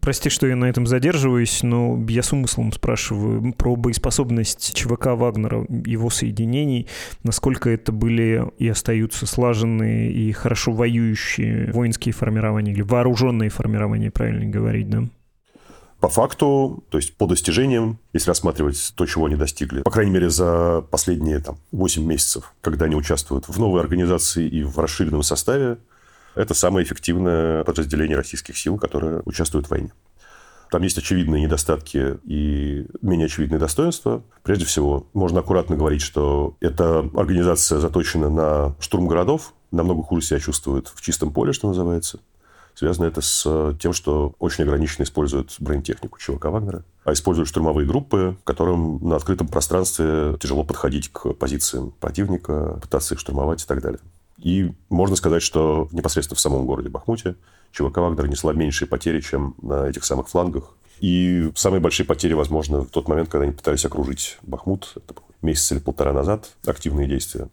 Прости, 0.00 0.30
что 0.30 0.46
я 0.46 0.56
на 0.56 0.66
этом 0.66 0.86
задерживаюсь, 0.86 1.62
но 1.62 2.02
я 2.08 2.22
с 2.22 2.32
умыслом 2.32 2.72
спрашиваю 2.72 3.52
про 3.54 3.76
боеспособность 3.76 4.74
ЧВК 4.74 5.06
Вагнера, 5.08 5.66
его 5.84 6.10
соединений, 6.10 6.88
насколько 7.22 7.70
это 7.70 7.92
были 7.92 8.44
и 8.58 8.68
остаются 8.68 9.26
слаженные 9.26 10.12
и 10.12 10.32
хорошо 10.32 10.72
воюющие 10.72 11.72
воинские 11.72 12.12
формирования 12.12 12.72
или 12.72 12.82
вооруженные 12.82 13.50
формирования, 13.50 14.10
правильно 14.10 14.46
говорить, 14.46 14.88
да? 14.88 15.04
По 16.00 16.08
факту, 16.10 16.84
то 16.90 16.98
есть 16.98 17.16
по 17.16 17.26
достижениям, 17.26 17.98
если 18.12 18.28
рассматривать 18.28 18.92
то, 18.94 19.06
чего 19.06 19.24
они 19.24 19.36
достигли, 19.36 19.82
по 19.82 19.90
крайней 19.90 20.12
мере, 20.12 20.28
за 20.28 20.84
последние 20.90 21.38
там, 21.38 21.56
8 21.72 22.04
месяцев, 22.04 22.52
когда 22.60 22.84
они 22.84 22.94
участвуют 22.94 23.48
в 23.48 23.58
новой 23.58 23.80
организации 23.80 24.46
и 24.46 24.62
в 24.62 24.78
расширенном 24.78 25.22
составе, 25.22 25.78
это 26.34 26.54
самое 26.54 26.84
эффективное 26.84 27.64
подразделение 27.64 28.16
российских 28.16 28.56
сил, 28.56 28.78
которое 28.78 29.22
участвует 29.24 29.66
в 29.66 29.70
войне. 29.70 29.92
Там 30.70 30.82
есть 30.82 30.98
очевидные 30.98 31.42
недостатки 31.42 32.18
и 32.24 32.86
менее 33.00 33.26
очевидные 33.26 33.60
достоинства. 33.60 34.24
Прежде 34.42 34.64
всего, 34.64 35.06
можно 35.12 35.40
аккуратно 35.40 35.76
говорить, 35.76 36.02
что 36.02 36.56
эта 36.60 37.08
организация 37.14 37.78
заточена 37.78 38.28
на 38.28 38.74
штурм 38.80 39.06
городов, 39.06 39.54
намного 39.70 40.02
хуже 40.02 40.26
себя 40.26 40.40
чувствует 40.40 40.88
в 40.88 41.00
чистом 41.00 41.32
поле, 41.32 41.52
что 41.52 41.68
называется. 41.68 42.18
Связано 42.74 43.06
это 43.06 43.20
с 43.20 43.76
тем, 43.80 43.92
что 43.92 44.34
очень 44.40 44.64
ограниченно 44.64 45.04
используют 45.04 45.54
бронетехнику 45.60 46.18
ЧВК 46.18 46.46
Вагнера, 46.46 46.84
а 47.04 47.12
используют 47.12 47.48
штурмовые 47.48 47.86
группы, 47.86 48.36
которым 48.42 48.98
на 49.08 49.14
открытом 49.14 49.46
пространстве 49.46 50.36
тяжело 50.40 50.64
подходить 50.64 51.08
к 51.12 51.34
позициям 51.34 51.92
противника, 52.00 52.80
пытаться 52.82 53.14
их 53.14 53.20
штурмовать 53.20 53.62
и 53.62 53.66
так 53.66 53.80
далее. 53.80 54.00
И 54.38 54.72
можно 54.90 55.16
сказать, 55.16 55.42
что 55.42 55.88
непосредственно 55.92 56.36
в 56.36 56.40
самом 56.40 56.66
городе 56.66 56.88
Бахмуте 56.88 57.36
ЧВК 57.72 57.98
Вагнер 57.98 58.28
несла 58.28 58.52
меньшие 58.52 58.88
потери, 58.88 59.20
чем 59.20 59.54
на 59.62 59.88
этих 59.88 60.04
самых 60.04 60.28
флангах. 60.28 60.76
И 61.00 61.50
самые 61.56 61.80
большие 61.80 62.06
потери, 62.06 62.34
возможно, 62.34 62.82
в 62.82 62.88
тот 62.88 63.08
момент, 63.08 63.28
когда 63.28 63.44
они 63.44 63.52
пытались 63.52 63.84
окружить 63.84 64.38
Бахмут. 64.42 64.92
Это 64.96 65.14
месяц 65.42 65.72
или 65.72 65.80
полтора 65.80 66.12
назад 66.12 66.50
активные 66.66 67.08
действия. 67.08 67.48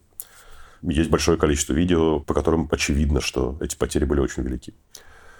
Есть 0.83 1.09
большое 1.09 1.37
количество 1.37 1.73
видео, 1.73 2.19
по 2.19 2.33
которым 2.33 2.67
очевидно, 2.71 3.21
что 3.21 3.57
эти 3.61 3.75
потери 3.75 4.05
были 4.05 4.19
очень 4.19 4.43
велики. 4.43 4.73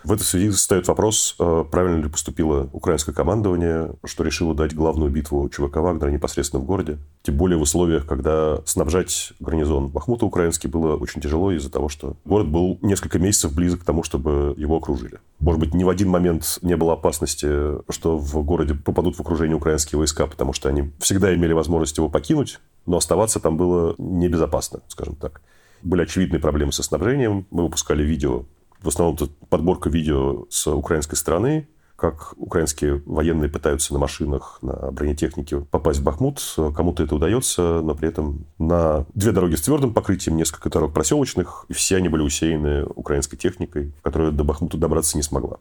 В 0.04 0.12
этой 0.12 0.24
связи 0.24 0.50
встает 0.50 0.88
вопрос, 0.88 1.36
э, 1.38 1.64
правильно 1.70 2.02
ли 2.02 2.10
поступило 2.10 2.68
украинское 2.74 3.14
командование, 3.14 3.94
что 4.04 4.24
решило 4.24 4.56
дать 4.56 4.74
главную 4.74 5.12
битву 5.12 5.48
ЧВК 5.48 5.78
Вагнера 5.78 6.10
непосредственно 6.10 6.62
в 6.62 6.66
городе. 6.66 6.98
Тем 7.22 7.38
более 7.38 7.58
в 7.58 7.62
условиях, 7.62 8.08
когда 8.08 8.62
снабжать 8.66 9.34
гарнизон 9.40 9.90
Бахмута 9.90 10.26
украинский 10.26 10.70
было 10.70 10.96
очень 10.96 11.22
тяжело 11.22 11.52
из-за 11.52 11.72
того, 11.72 11.88
что 11.88 12.16
город 12.26 12.48
был 12.48 12.80
несколько 12.82 13.20
месяцев 13.20 13.54
близок 13.54 13.82
к 13.82 13.84
тому, 13.84 14.02
чтобы 14.02 14.56
его 14.58 14.78
окружили. 14.78 15.20
Может 15.40 15.60
быть, 15.60 15.74
ни 15.76 15.84
в 15.84 15.90
один 15.90 16.10
момент 16.10 16.58
не 16.64 16.76
было 16.76 16.94
опасности, 16.94 17.48
что 17.92 18.18
в 18.18 18.44
городе 18.44 18.74
попадут 18.74 19.18
в 19.18 19.20
окружение 19.20 19.56
украинские 19.56 20.00
войска, 20.00 20.26
потому 20.26 20.54
что 20.54 20.68
они 20.68 20.92
всегда 21.00 21.34
имели 21.36 21.54
возможность 21.54 21.98
его 21.98 22.10
покинуть, 22.10 22.60
но 22.88 22.98
оставаться 22.98 23.40
там 23.40 23.56
было 23.56 23.94
небезопасно, 24.00 24.80
скажем 24.88 25.16
так. 25.16 25.42
Были 25.84 26.04
очевидные 26.04 26.40
проблемы 26.40 26.72
со 26.72 26.84
снабжением. 26.84 27.46
Мы 27.52 27.64
выпускали 27.64 28.04
видео 28.04 28.46
в 28.82 28.88
основном 28.88 29.16
это 29.16 29.28
подборка 29.50 29.90
видео 29.90 30.46
с 30.50 30.68
украинской 30.68 31.16
стороны, 31.16 31.68
как 31.96 32.34
украинские 32.38 33.04
военные 33.06 33.48
пытаются 33.48 33.94
на 33.94 34.00
машинах, 34.00 34.58
на 34.64 34.92
бронетехнике 34.92 35.60
попасть 35.60 36.00
в 36.00 36.04
Бахмут. 36.04 36.42
Кому-то 36.76 37.04
это 37.04 37.16
удается, 37.16 37.82
но 37.84 37.94
при 37.94 38.10
этом 38.10 38.46
на 38.58 39.06
две 39.14 39.32
дороги 39.32 39.54
с 39.54 39.62
твердым 39.62 39.94
покрытием, 39.94 40.36
несколько 40.36 40.70
дорог 40.72 40.94
проселочных, 40.94 41.66
и 41.70 41.74
все 41.74 41.98
они 41.98 42.10
были 42.10 42.24
усеяны 42.24 42.86
украинской 42.86 43.38
техникой, 43.38 43.94
которая 44.02 44.32
до 44.32 44.44
Бахмута 44.44 44.78
добраться 44.78 45.16
не 45.16 45.22
смогла. 45.22 45.58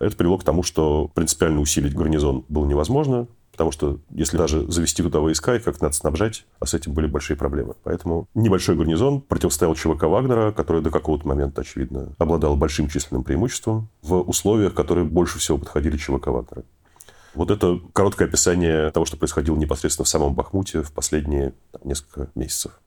Это 0.00 0.16
привело 0.16 0.36
к 0.36 0.42
тому, 0.42 0.64
что 0.64 1.12
принципиально 1.14 1.60
усилить 1.60 1.94
гарнизон 1.94 2.44
было 2.48 2.66
невозможно. 2.66 3.28
Потому 3.54 3.70
что 3.70 4.00
если 4.10 4.36
даже 4.36 4.68
завести 4.68 5.00
туда 5.00 5.20
войска, 5.20 5.54
их 5.54 5.62
как 5.62 5.80
надо 5.80 5.94
снабжать, 5.94 6.44
а 6.58 6.66
с 6.66 6.74
этим 6.74 6.92
были 6.92 7.06
большие 7.06 7.36
проблемы. 7.36 7.74
Поэтому 7.84 8.26
небольшой 8.34 8.74
гарнизон 8.74 9.20
противостоял 9.20 9.76
ЧВК 9.76 10.02
Вагнера, 10.02 10.50
который 10.50 10.82
до 10.82 10.90
какого-то 10.90 11.28
момента, 11.28 11.60
очевидно, 11.60 12.14
обладал 12.18 12.56
большим 12.56 12.88
численным 12.88 13.22
преимуществом 13.22 13.88
в 14.02 14.16
условиях, 14.22 14.74
которые 14.74 15.04
больше 15.04 15.38
всего 15.38 15.56
подходили 15.56 15.96
ЧВК 15.96 16.26
Вагнера. 16.26 16.64
Вот 17.34 17.52
это 17.52 17.80
короткое 17.92 18.26
описание 18.26 18.90
того, 18.90 19.06
что 19.06 19.16
происходило 19.16 19.56
непосредственно 19.56 20.04
в 20.04 20.08
самом 20.08 20.34
Бахмуте 20.34 20.82
в 20.82 20.90
последние 20.90 21.54
там, 21.70 21.82
несколько 21.84 22.30
месяцев. 22.34 22.80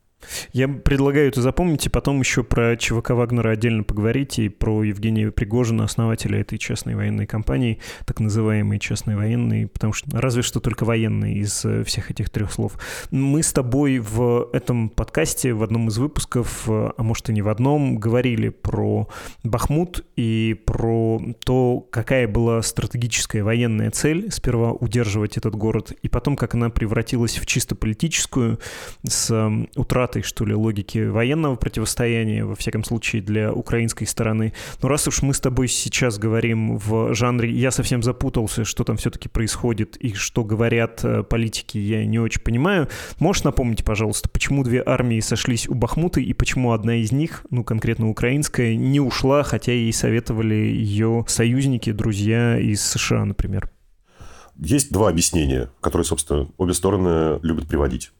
Я 0.51 0.67
предлагаю 0.67 1.27
это 1.27 1.41
запомнить, 1.41 1.85
и 1.85 1.89
потом 1.89 2.19
еще 2.19 2.43
про 2.43 2.75
ЧВК 2.75 3.11
Вагнера 3.11 3.51
отдельно 3.51 3.83
поговорить, 3.83 4.39
и 4.39 4.49
про 4.49 4.83
Евгения 4.83 5.31
Пригожина, 5.31 5.83
основателя 5.83 6.41
этой 6.41 6.57
частной 6.57 6.95
военной 6.95 7.27
компании, 7.27 7.79
так 8.05 8.19
называемой 8.19 8.79
частной 8.79 9.15
военной, 9.15 9.67
потому 9.67 9.93
что 9.93 10.09
разве 10.19 10.41
что 10.41 10.59
только 10.59 10.85
военные 10.85 11.35
из 11.35 11.63
э, 11.65 11.83
всех 11.83 12.09
этих 12.09 12.29
трех 12.29 12.51
слов. 12.51 12.79
Мы 13.11 13.43
с 13.43 13.53
тобой 13.53 13.99
в 13.99 14.49
этом 14.53 14.89
подкасте, 14.89 15.53
в 15.53 15.61
одном 15.61 15.89
из 15.89 15.97
выпусков, 15.97 16.63
э, 16.67 16.91
а 16.97 17.03
может 17.03 17.29
и 17.29 17.33
не 17.33 17.43
в 17.43 17.49
одном, 17.49 17.97
говорили 17.97 18.49
про 18.49 19.07
Бахмут 19.43 20.03
и 20.15 20.59
про 20.65 21.21
то, 21.45 21.87
какая 21.91 22.27
была 22.27 22.61
стратегическая 22.63 23.43
военная 23.43 23.91
цель, 23.91 24.31
сперва 24.31 24.71
удерживать 24.71 25.37
этот 25.37 25.55
город, 25.55 25.93
и 26.01 26.09
потом, 26.09 26.35
как 26.35 26.55
она 26.55 26.69
превратилась 26.69 27.37
в 27.37 27.45
чисто 27.45 27.75
политическую, 27.75 28.59
с 29.07 29.31
утратой 29.75 30.06
утраты, 30.07 30.21
что 30.21 30.45
ли, 30.45 30.53
логики 30.53 30.99
военного 30.99 31.55
противостояния, 31.55 32.45
во 32.45 32.55
всяком 32.55 32.83
случае, 32.83 33.21
для 33.21 33.51
украинской 33.51 34.05
стороны. 34.05 34.53
Но 34.81 34.89
раз 34.89 35.07
уж 35.07 35.21
мы 35.21 35.33
с 35.33 35.39
тобой 35.39 35.67
сейчас 35.67 36.17
говорим 36.17 36.77
в 36.77 37.13
жанре 37.13 37.51
«я 37.51 37.71
совсем 37.71 38.01
запутался, 38.03 38.63
что 38.65 38.83
там 38.83 38.97
все-таки 38.97 39.29
происходит 39.29 39.97
и 39.97 40.13
что 40.13 40.43
говорят 40.43 41.03
э, 41.03 41.23
политики, 41.23 41.77
я 41.77 42.05
не 42.05 42.19
очень 42.19 42.41
понимаю», 42.41 42.87
можешь 43.19 43.43
напомнить, 43.43 43.83
пожалуйста, 43.83 44.29
почему 44.29 44.63
две 44.63 44.81
армии 44.85 45.19
сошлись 45.19 45.67
у 45.67 45.73
Бахмута 45.73 46.19
и 46.21 46.33
почему 46.33 46.71
одна 46.71 46.95
из 46.95 47.11
них, 47.11 47.45
ну, 47.51 47.63
конкретно 47.63 48.09
украинская, 48.09 48.75
не 48.75 48.99
ушла, 48.99 49.43
хотя 49.43 49.71
ей 49.71 49.93
советовали 49.93 50.55
ее 50.55 51.25
союзники, 51.27 51.91
друзья 51.91 52.57
из 52.57 52.81
США, 52.81 53.25
например? 53.25 53.69
Есть 54.59 54.91
два 54.91 55.09
объяснения, 55.09 55.69
которые, 55.81 56.05
собственно, 56.05 56.47
обе 56.57 56.73
стороны 56.73 57.39
любят 57.43 57.67
приводить. 57.67 58.11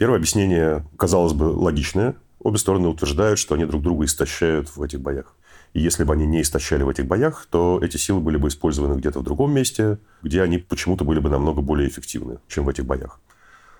Первое 0.00 0.16
объяснение, 0.16 0.82
казалось 0.96 1.34
бы, 1.34 1.44
логичное. 1.44 2.14
Обе 2.38 2.56
стороны 2.56 2.88
утверждают, 2.88 3.38
что 3.38 3.54
они 3.54 3.66
друг 3.66 3.82
друга 3.82 4.06
истощают 4.06 4.74
в 4.74 4.82
этих 4.82 4.98
боях. 4.98 5.36
И 5.74 5.80
если 5.80 6.04
бы 6.04 6.14
они 6.14 6.24
не 6.24 6.40
истощали 6.40 6.82
в 6.82 6.88
этих 6.88 7.04
боях, 7.04 7.46
то 7.50 7.78
эти 7.82 7.98
силы 7.98 8.20
были 8.20 8.38
бы 8.38 8.48
использованы 8.48 8.98
где-то 8.98 9.18
в 9.18 9.24
другом 9.24 9.52
месте, 9.52 9.98
где 10.22 10.40
они 10.40 10.56
почему-то 10.56 11.04
были 11.04 11.18
бы 11.18 11.28
намного 11.28 11.60
более 11.60 11.86
эффективны, 11.86 12.38
чем 12.48 12.64
в 12.64 12.70
этих 12.70 12.86
боях. 12.86 13.20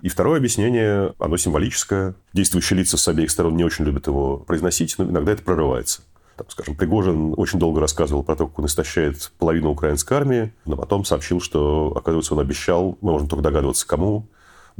И 0.01 0.09
второе 0.09 0.37
объяснение, 0.37 1.15
оно 1.17 1.37
символическое. 1.37 2.13
Действующие 2.33 2.77
лица 2.77 2.97
с 2.97 3.07
обеих 3.07 3.31
сторон 3.31 3.57
не 3.57 3.63
очень 3.63 3.83
любят 3.83 4.05
его 4.05 4.37
произносить, 4.37 4.99
но 4.99 5.05
иногда 5.05 5.31
это 5.31 5.41
прорывается. 5.41 6.03
Там, 6.37 6.45
скажем, 6.51 6.75
Пригожин 6.75 7.33
очень 7.35 7.57
долго 7.57 7.79
рассказывал 7.79 8.21
про 8.21 8.35
то, 8.35 8.45
как 8.45 8.59
он 8.59 8.67
истощает 8.67 9.31
половину 9.39 9.71
украинской 9.71 10.13
армии, 10.13 10.53
но 10.65 10.75
потом 10.75 11.03
сообщил, 11.03 11.41
что, 11.41 11.93
оказывается, 11.95 12.35
он 12.35 12.41
обещал, 12.41 12.99
мы 13.01 13.13
можем 13.13 13.27
только 13.27 13.43
догадываться, 13.43 13.87
кому, 13.87 14.27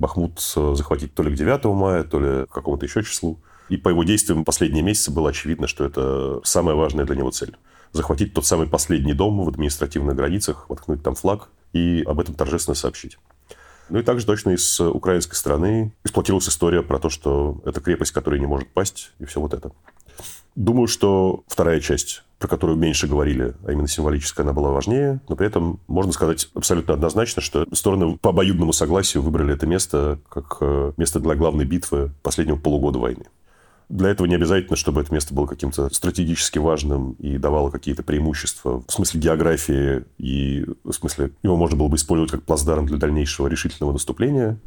Бахмут 0.01 0.41
э, 0.55 0.73
захватить 0.75 1.13
то 1.13 1.21
ли 1.21 1.31
к 1.31 1.37
9 1.37 1.63
мая, 1.65 2.03
то 2.03 2.19
ли 2.19 2.45
к 2.47 2.49
какому-то 2.49 2.85
еще 2.85 3.03
числу. 3.03 3.39
И 3.69 3.77
по 3.77 3.89
его 3.89 4.03
действиям 4.03 4.43
последние 4.43 4.83
месяцы 4.83 5.11
было 5.11 5.29
очевидно, 5.29 5.67
что 5.67 5.85
это 5.85 6.41
самая 6.43 6.75
важная 6.75 7.05
для 7.05 7.15
него 7.15 7.29
цель. 7.29 7.55
Захватить 7.93 8.33
тот 8.33 8.45
самый 8.45 8.67
последний 8.67 9.13
дом 9.13 9.45
в 9.45 9.47
административных 9.47 10.15
границах, 10.15 10.69
воткнуть 10.69 11.03
там 11.03 11.13
флаг 11.13 11.49
и 11.71 12.03
об 12.05 12.19
этом 12.19 12.35
торжественно 12.35 12.75
сообщить. 12.75 13.17
Ну 13.89 13.99
и 13.99 14.03
также 14.03 14.25
точно 14.25 14.51
из 14.51 14.79
украинской 14.79 15.35
стороны 15.35 15.93
эксплуатировалась 16.03 16.49
история 16.49 16.81
про 16.81 16.97
то, 16.97 17.09
что 17.09 17.61
это 17.65 17.79
крепость, 17.79 18.11
которая 18.11 18.39
не 18.39 18.47
может 18.47 18.69
пасть, 18.69 19.11
и 19.19 19.25
все 19.25 19.39
вот 19.39 19.53
это. 19.53 19.71
Думаю, 20.55 20.87
что 20.87 21.43
вторая 21.47 21.79
часть, 21.79 22.23
про 22.39 22.47
которую 22.47 22.77
меньше 22.77 23.07
говорили, 23.07 23.53
а 23.65 23.71
именно 23.71 23.87
символическая, 23.87 24.45
она 24.45 24.53
была 24.53 24.71
важнее, 24.71 25.21
но 25.29 25.35
при 25.35 25.47
этом 25.47 25.79
можно 25.87 26.11
сказать 26.11 26.49
абсолютно 26.53 26.93
однозначно, 26.93 27.41
что 27.41 27.65
стороны 27.73 28.17
по 28.17 28.31
обоюдному 28.31 28.73
согласию 28.73 29.23
выбрали 29.23 29.53
это 29.53 29.65
место 29.65 30.19
как 30.29 30.57
э, 30.61 30.93
место 30.97 31.19
для 31.19 31.35
главной 31.35 31.65
битвы 31.65 32.11
последнего 32.21 32.57
полугода 32.57 32.99
войны. 32.99 33.25
Для 33.91 34.07
этого 34.07 34.25
не 34.25 34.35
обязательно, 34.35 34.77
чтобы 34.77 35.01
это 35.01 35.13
место 35.13 35.33
было 35.33 35.45
каким-то 35.45 35.93
стратегически 35.93 36.59
важным 36.59 37.11
и 37.19 37.37
давало 37.37 37.69
какие-то 37.71 38.03
преимущества 38.03 38.83
в 38.87 38.91
смысле 38.91 39.19
географии 39.19 40.05
и 40.17 40.65
в 40.85 40.93
смысле 40.93 41.31
его 41.43 41.57
можно 41.57 41.77
было 41.77 41.89
бы 41.89 41.97
использовать 41.97 42.31
как 42.31 42.43
плацдарм 42.43 42.85
для 42.85 42.97
дальнейшего 42.97 43.47
решительного 43.47 43.91
наступления. 43.91 44.57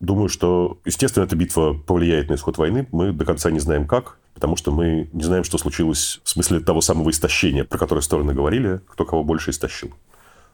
Думаю, 0.00 0.28
что, 0.28 0.78
естественно, 0.84 1.24
эта 1.24 1.34
битва 1.34 1.72
повлияет 1.72 2.28
на 2.28 2.34
исход 2.34 2.58
войны. 2.58 2.86
Мы 2.92 3.12
до 3.12 3.24
конца 3.24 3.50
не 3.50 3.58
знаем 3.58 3.86
как 3.86 4.18
потому 4.38 4.54
что 4.54 4.70
мы 4.70 5.10
не 5.12 5.24
знаем, 5.24 5.42
что 5.42 5.58
случилось 5.58 6.20
в 6.22 6.28
смысле 6.28 6.60
того 6.60 6.80
самого 6.80 7.10
истощения, 7.10 7.64
про 7.64 7.76
которое 7.76 8.02
стороны 8.02 8.34
говорили, 8.34 8.80
кто 8.86 9.04
кого 9.04 9.24
больше 9.24 9.50
истощил. 9.50 9.90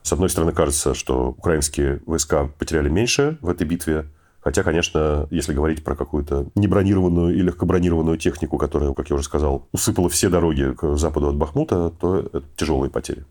С 0.00 0.10
одной 0.10 0.30
стороны, 0.30 0.52
кажется, 0.52 0.94
что 0.94 1.28
украинские 1.28 2.00
войска 2.06 2.48
потеряли 2.58 2.88
меньше 2.88 3.36
в 3.42 3.50
этой 3.50 3.66
битве, 3.66 4.06
Хотя, 4.40 4.62
конечно, 4.62 5.26
если 5.30 5.54
говорить 5.54 5.82
про 5.82 5.96
какую-то 5.96 6.48
небронированную 6.54 7.34
и 7.34 7.40
легкобронированную 7.40 8.18
технику, 8.18 8.58
которая, 8.58 8.92
как 8.92 9.08
я 9.08 9.16
уже 9.16 9.24
сказал, 9.24 9.66
усыпала 9.72 10.10
все 10.10 10.28
дороги 10.28 10.74
к 10.74 10.96
западу 10.98 11.28
от 11.30 11.36
Бахмута, 11.36 11.90
то 11.98 12.18
это 12.18 12.42
тяжелые 12.54 12.90
потери. 12.90 13.24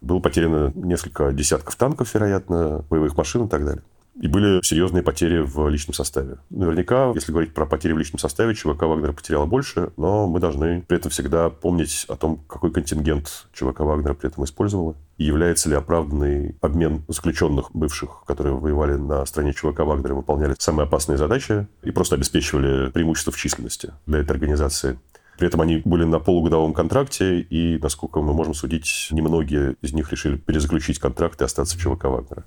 Было 0.00 0.20
потеряно 0.20 0.72
несколько 0.76 1.32
десятков 1.32 1.74
танков, 1.74 2.14
вероятно, 2.14 2.84
боевых 2.88 3.16
машин 3.16 3.46
и 3.46 3.48
так 3.48 3.64
далее. 3.64 3.82
И 4.20 4.28
были 4.28 4.60
серьезные 4.62 5.02
потери 5.02 5.38
в 5.38 5.68
личном 5.68 5.94
составе. 5.94 6.36
Наверняка, 6.50 7.12
если 7.14 7.32
говорить 7.32 7.54
про 7.54 7.64
потери 7.64 7.92
в 7.92 7.98
личном 7.98 8.18
составе, 8.18 8.54
ЧВК 8.54 8.82
Вагнера 8.82 9.12
потеряла 9.12 9.46
больше, 9.46 9.90
но 9.96 10.26
мы 10.26 10.38
должны 10.38 10.82
при 10.82 10.98
этом 10.98 11.10
всегда 11.10 11.48
помнить 11.48 12.04
о 12.08 12.16
том, 12.16 12.44
какой 12.46 12.70
контингент 12.70 13.46
ЧВК 13.54 13.80
Вагнера 13.80 14.14
при 14.14 14.28
этом 14.28 14.44
использовала. 14.44 14.96
И 15.16 15.24
является 15.24 15.70
ли 15.70 15.76
оправданный 15.76 16.56
обмен 16.60 17.04
заключенных 17.08 17.70
бывших, 17.72 18.24
которые 18.26 18.54
воевали 18.54 18.94
на 18.94 19.24
стороне 19.24 19.54
ЧВК 19.54 19.80
Вагнера, 19.80 20.14
выполняли 20.14 20.56
самые 20.58 20.84
опасные 20.84 21.16
задачи 21.16 21.66
и 21.82 21.90
просто 21.90 22.16
обеспечивали 22.16 22.90
преимущество 22.90 23.32
в 23.32 23.38
численности 23.38 23.92
для 24.06 24.18
этой 24.18 24.32
организации. 24.32 24.98
При 25.38 25.48
этом 25.48 25.62
они 25.62 25.80
были 25.84 26.04
на 26.04 26.18
полугодовом 26.18 26.74
контракте, 26.74 27.40
и, 27.40 27.78
насколько 27.78 28.20
мы 28.20 28.34
можем 28.34 28.52
судить, 28.52 29.08
немногие 29.10 29.76
из 29.80 29.92
них 29.92 30.10
решили 30.12 30.36
перезаключить 30.36 30.98
контракт 30.98 31.40
и 31.40 31.44
остаться 31.44 31.76
в 31.76 31.80
ЧВК 31.80 32.04
Вагнера. 32.04 32.44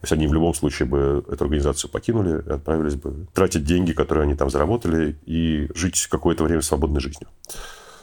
То 0.00 0.04
есть 0.04 0.12
они 0.12 0.28
в 0.28 0.32
любом 0.32 0.54
случае 0.54 0.86
бы 0.86 1.24
эту 1.28 1.44
организацию 1.44 1.90
покинули 1.90 2.40
и 2.46 2.50
отправились 2.50 2.94
бы 2.94 3.26
тратить 3.34 3.64
деньги, 3.64 3.92
которые 3.92 4.24
они 4.24 4.36
там 4.36 4.48
заработали, 4.48 5.18
и 5.26 5.68
жить 5.74 6.06
какое-то 6.08 6.44
время 6.44 6.62
свободной 6.62 7.00
жизнью. 7.00 7.28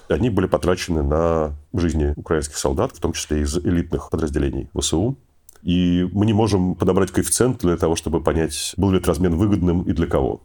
Они 0.09 0.29
были 0.29 0.47
потрачены 0.47 1.03
на 1.03 1.55
жизни 1.73 2.13
украинских 2.17 2.57
солдат, 2.57 2.91
в 2.91 2.99
том 2.99 3.13
числе 3.13 3.41
из 3.41 3.57
элитных 3.57 4.09
подразделений 4.09 4.69
ВСУ. 4.77 5.17
И 5.63 6.07
мы 6.11 6.25
не 6.25 6.33
можем 6.33 6.75
подобрать 6.75 7.11
коэффициент 7.11 7.61
для 7.61 7.77
того, 7.77 7.95
чтобы 7.95 8.21
понять, 8.21 8.73
был 8.77 8.91
ли 8.91 8.97
этот 8.97 9.07
размен 9.07 9.35
выгодным 9.35 9.83
и 9.83 9.93
для 9.93 10.05
кого. 10.05 10.43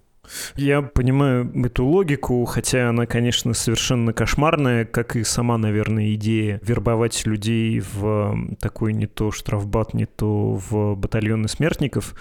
Я 0.56 0.82
понимаю 0.82 1.50
эту 1.64 1.84
логику, 1.84 2.44
хотя 2.44 2.88
она, 2.88 3.06
конечно, 3.06 3.54
совершенно 3.54 4.12
кошмарная, 4.12 4.84
как 4.84 5.16
и 5.16 5.24
сама, 5.24 5.58
наверное, 5.58 6.14
идея 6.14 6.60
вербовать 6.62 7.26
людей 7.26 7.80
в 7.80 8.56
такой 8.60 8.92
не 8.92 9.06
то 9.06 9.30
штрафбат, 9.30 9.94
не 9.94 10.06
то 10.06 10.54
в 10.54 10.94
батальоны 10.96 11.48
смертников, 11.48 12.14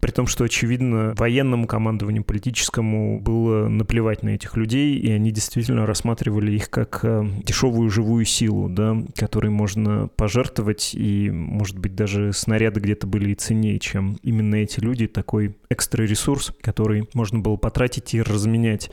при 0.00 0.10
том, 0.10 0.26
что, 0.26 0.44
очевидно, 0.44 1.14
военному 1.16 1.66
командованию 1.66 2.24
политическому 2.24 3.20
было 3.20 3.68
наплевать 3.68 4.22
на 4.22 4.30
этих 4.30 4.56
людей, 4.56 4.96
и 4.96 5.10
они 5.10 5.30
действительно 5.30 5.86
рассматривали 5.86 6.52
их 6.52 6.70
как 6.70 7.00
э, 7.02 7.24
дешевую 7.44 7.90
живую 7.90 8.24
силу, 8.24 8.68
да, 8.68 8.96
которой 9.14 9.50
можно 9.50 10.08
пожертвовать, 10.16 10.94
и, 10.94 11.30
может 11.30 11.78
быть, 11.78 11.94
даже 11.94 12.32
снаряды 12.32 12.80
где-то 12.80 13.06
были 13.06 13.30
и 13.30 13.34
ценнее, 13.34 13.78
чем 13.78 14.18
именно 14.22 14.56
эти 14.56 14.80
люди, 14.80 15.06
такой 15.06 15.56
экстра 15.70 16.04
ресурс, 16.04 16.52
который 16.60 17.08
можно 17.14 17.38
было 17.38 17.53
потратить 17.56 18.14
и 18.14 18.22
разменять 18.22 18.90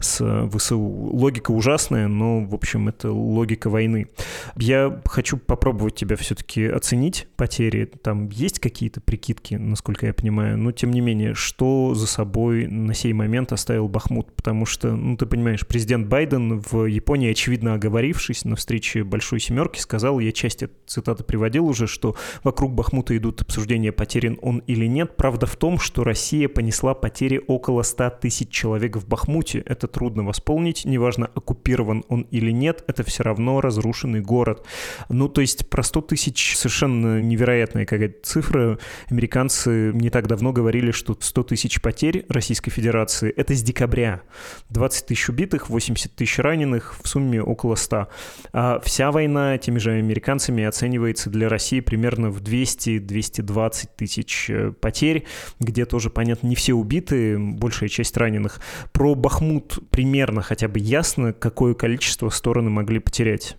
с 0.00 0.48
ВСУ. 0.52 0.78
Логика 0.78 1.50
ужасная, 1.50 2.08
но, 2.08 2.44
в 2.44 2.54
общем, 2.54 2.88
это 2.88 3.10
логика 3.10 3.70
войны. 3.70 4.08
Я 4.56 5.00
хочу 5.06 5.36
попробовать 5.36 5.94
тебя 5.94 6.16
все-таки 6.16 6.66
оценить 6.66 7.26
потери. 7.36 7.84
Там 7.84 8.28
есть 8.28 8.58
какие-то 8.58 9.00
прикидки, 9.00 9.56
насколько 9.56 10.06
я 10.06 10.14
понимаю, 10.14 10.58
но, 10.58 10.72
тем 10.72 10.90
не 10.90 11.00
менее, 11.00 11.34
что 11.34 11.94
за 11.94 12.06
собой 12.06 12.66
на 12.66 12.94
сей 12.94 13.12
момент 13.12 13.52
оставил 13.52 13.88
Бахмут? 13.88 14.32
Потому 14.34 14.66
что, 14.66 14.94
ну, 14.94 15.16
ты 15.16 15.26
понимаешь, 15.26 15.66
президент 15.66 16.08
Байден 16.08 16.60
в 16.60 16.86
Японии, 16.86 17.30
очевидно 17.30 17.74
оговорившись 17.74 18.44
на 18.44 18.56
встрече 18.56 19.04
Большой 19.04 19.40
Семерки, 19.40 19.78
сказал, 19.78 20.20
я 20.20 20.32
часть 20.32 20.64
цитаты 20.86 21.24
приводил 21.24 21.66
уже, 21.66 21.86
что 21.86 22.16
вокруг 22.42 22.72
Бахмута 22.72 23.16
идут 23.16 23.42
обсуждения, 23.42 23.92
потерян 23.92 24.38
он 24.42 24.58
или 24.66 24.86
нет. 24.86 25.16
Правда 25.16 25.46
в 25.46 25.56
том, 25.56 25.78
что 25.78 26.04
Россия 26.04 26.48
понесла 26.48 26.94
потери 26.94 27.40
около 27.46 27.82
100 27.82 28.03
тысяч 28.10 28.48
человек 28.50 28.96
в 28.96 29.06
Бахмуте. 29.06 29.60
Это 29.66 29.88
трудно 29.88 30.24
восполнить, 30.24 30.84
неважно, 30.84 31.30
оккупирован 31.34 32.04
он 32.08 32.22
или 32.30 32.50
нет, 32.50 32.84
это 32.86 33.02
все 33.02 33.22
равно 33.22 33.60
разрушенный 33.60 34.20
город. 34.20 34.66
Ну, 35.08 35.28
то 35.28 35.40
есть 35.40 35.68
про 35.68 35.82
100 35.82 36.00
тысяч 36.02 36.56
совершенно 36.56 37.20
невероятная 37.20 37.86
какая-то 37.86 38.22
цифра. 38.22 38.78
Американцы 39.10 39.92
не 39.92 40.10
так 40.10 40.26
давно 40.26 40.52
говорили, 40.52 40.90
что 40.90 41.16
100 41.18 41.42
тысяч 41.44 41.80
потерь 41.80 42.24
Российской 42.28 42.70
Федерации— 42.70 43.30
это 43.36 43.54
с 43.54 43.62
декабря. 43.62 44.22
20 44.70 45.06
тысяч 45.06 45.28
убитых, 45.28 45.70
80 45.70 46.14
тысяч 46.14 46.38
раненых, 46.38 46.96
в 47.02 47.08
сумме 47.08 47.42
около 47.42 47.74
100. 47.74 48.08
А 48.52 48.80
вся 48.80 49.10
война 49.10 49.58
теми 49.58 49.78
же 49.78 49.92
американцами 49.92 50.64
оценивается 50.64 51.30
для 51.30 51.48
России 51.48 51.80
примерно 51.80 52.30
в 52.30 52.42
200-220 52.42 53.88
тысяч 53.96 54.50
э, 54.50 54.72
потерь, 54.72 55.24
где 55.60 55.84
тоже, 55.84 56.10
понятно, 56.10 56.48
не 56.48 56.54
все 56.54 56.74
убиты, 56.74 57.38
большая 57.38 57.88
часть 57.94 58.16
раненых. 58.16 58.60
Про 58.92 59.14
Бахмут 59.14 59.78
примерно 59.90 60.42
хотя 60.42 60.68
бы 60.68 60.78
ясно, 60.78 61.32
какое 61.32 61.74
количество 61.74 62.28
стороны 62.28 62.70
могли 62.70 62.98
потерять? 62.98 63.56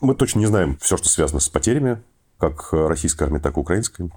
Мы 0.00 0.14
точно 0.14 0.40
не 0.40 0.46
знаем 0.46 0.78
все, 0.80 0.96
что 0.96 1.08
связано 1.08 1.40
с 1.40 1.48
потерями, 1.48 2.02
как 2.38 2.72
российской 2.72 3.24
армии, 3.24 3.38
так 3.38 3.56
и 3.56 3.60
украинской. 3.60 4.10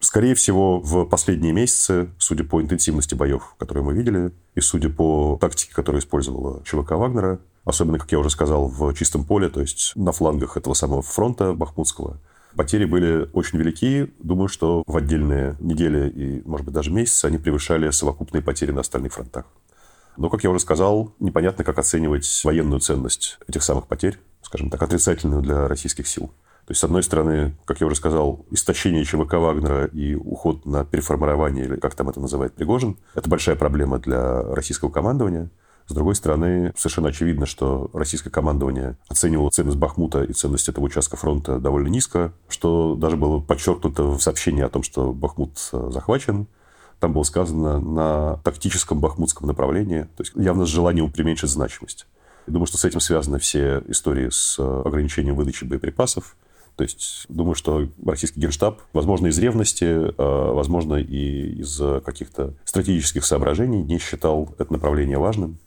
Скорее 0.00 0.34
всего, 0.34 0.80
в 0.80 1.04
последние 1.04 1.52
месяцы, 1.52 2.10
судя 2.18 2.44
по 2.44 2.60
интенсивности 2.60 3.14
боев, 3.14 3.54
которые 3.58 3.84
мы 3.84 3.94
видели, 3.94 4.32
и 4.54 4.60
судя 4.60 4.90
по 4.90 5.38
тактике, 5.40 5.72
которую 5.74 6.00
использовала 6.00 6.62
ЧВК 6.64 6.92
Вагнера, 6.92 7.38
особенно, 7.64 7.98
как 7.98 8.12
я 8.12 8.18
уже 8.18 8.30
сказал, 8.30 8.68
в 8.68 8.92
чистом 8.94 9.24
поле, 9.24 9.48
то 9.48 9.60
есть 9.60 9.92
на 9.96 10.12
флангах 10.12 10.56
этого 10.56 10.74
самого 10.74 11.02
фронта 11.02 11.52
Бахмутского, 11.52 12.18
Потери 12.56 12.86
были 12.86 13.28
очень 13.32 13.58
велики. 13.58 14.12
Думаю, 14.18 14.48
что 14.48 14.82
в 14.86 14.96
отдельные 14.96 15.56
недели 15.60 16.08
и, 16.08 16.42
может 16.48 16.64
быть, 16.64 16.74
даже 16.74 16.90
месяцы 16.90 17.26
они 17.26 17.38
превышали 17.38 17.90
совокупные 17.90 18.42
потери 18.42 18.72
на 18.72 18.80
остальных 18.80 19.12
фронтах. 19.12 19.44
Но, 20.16 20.30
как 20.30 20.42
я 20.44 20.50
уже 20.50 20.60
сказал, 20.60 21.12
непонятно, 21.18 21.64
как 21.64 21.78
оценивать 21.78 22.40
военную 22.44 22.80
ценность 22.80 23.38
этих 23.46 23.62
самых 23.62 23.86
потерь, 23.86 24.18
скажем 24.40 24.70
так, 24.70 24.82
отрицательную 24.82 25.42
для 25.42 25.68
российских 25.68 26.08
сил. 26.08 26.28
То 26.66 26.72
есть, 26.72 26.80
с 26.80 26.84
одной 26.84 27.02
стороны, 27.02 27.54
как 27.66 27.80
я 27.80 27.86
уже 27.86 27.96
сказал, 27.96 28.46
истощение 28.50 29.04
ЧВК 29.04 29.34
Вагнера 29.34 29.84
и 29.84 30.14
уход 30.14 30.64
на 30.64 30.84
переформирование, 30.84 31.66
или 31.66 31.76
как 31.76 31.94
там 31.94 32.08
это 32.08 32.20
называет 32.20 32.54
Пригожин, 32.54 32.96
это 33.14 33.28
большая 33.28 33.56
проблема 33.56 33.98
для 33.98 34.42
российского 34.42 34.90
командования– 34.90 35.50
с 35.88 35.92
другой 35.92 36.16
стороны, 36.16 36.72
совершенно 36.76 37.10
очевидно, 37.10 37.46
что 37.46 37.90
российское 37.92 38.30
командование 38.30 38.96
оценивало 39.08 39.50
ценность 39.50 39.78
Бахмута 39.78 40.24
и 40.24 40.32
ценность 40.32 40.68
этого 40.68 40.84
участка 40.84 41.16
фронта 41.16 41.60
довольно 41.60 41.88
низко, 41.88 42.32
что 42.48 42.96
даже 42.96 43.16
было 43.16 43.38
подчеркнуто 43.40 44.02
в 44.02 44.20
сообщении 44.20 44.62
о 44.62 44.68
том, 44.68 44.82
что 44.82 45.12
Бахмут 45.12 45.52
э, 45.72 45.90
захвачен. 45.92 46.48
Там 46.98 47.12
было 47.12 47.22
сказано 47.22 47.78
на 47.78 48.38
тактическом 48.38 49.00
бахмутском 49.00 49.46
направлении, 49.46 50.08
то 50.16 50.22
есть 50.22 50.32
явно 50.34 50.66
с 50.66 50.70
желанием 50.70 51.12
преуменьшить 51.12 51.50
значимость. 51.50 52.06
Я 52.46 52.54
думаю, 52.54 52.66
что 52.66 52.78
с 52.78 52.84
этим 52.84 53.00
связаны 53.00 53.38
все 53.38 53.82
истории 53.86 54.28
с 54.30 54.56
э, 54.58 54.82
ограничением 54.84 55.36
выдачи 55.36 55.64
боеприпасов. 55.64 56.36
То 56.74 56.82
есть 56.82 57.26
думаю, 57.28 57.54
что 57.54 57.88
российский 58.04 58.40
генштаб, 58.40 58.80
возможно, 58.92 59.28
из 59.28 59.38
ревности, 59.38 59.84
э, 59.84 60.12
возможно, 60.16 60.94
и 60.96 61.60
из 61.60 61.80
каких-то 62.04 62.54
стратегических 62.64 63.24
соображений 63.24 63.82
не 63.82 63.98
считал 63.98 64.52
это 64.58 64.72
направление 64.72 65.18
важным. 65.18 65.58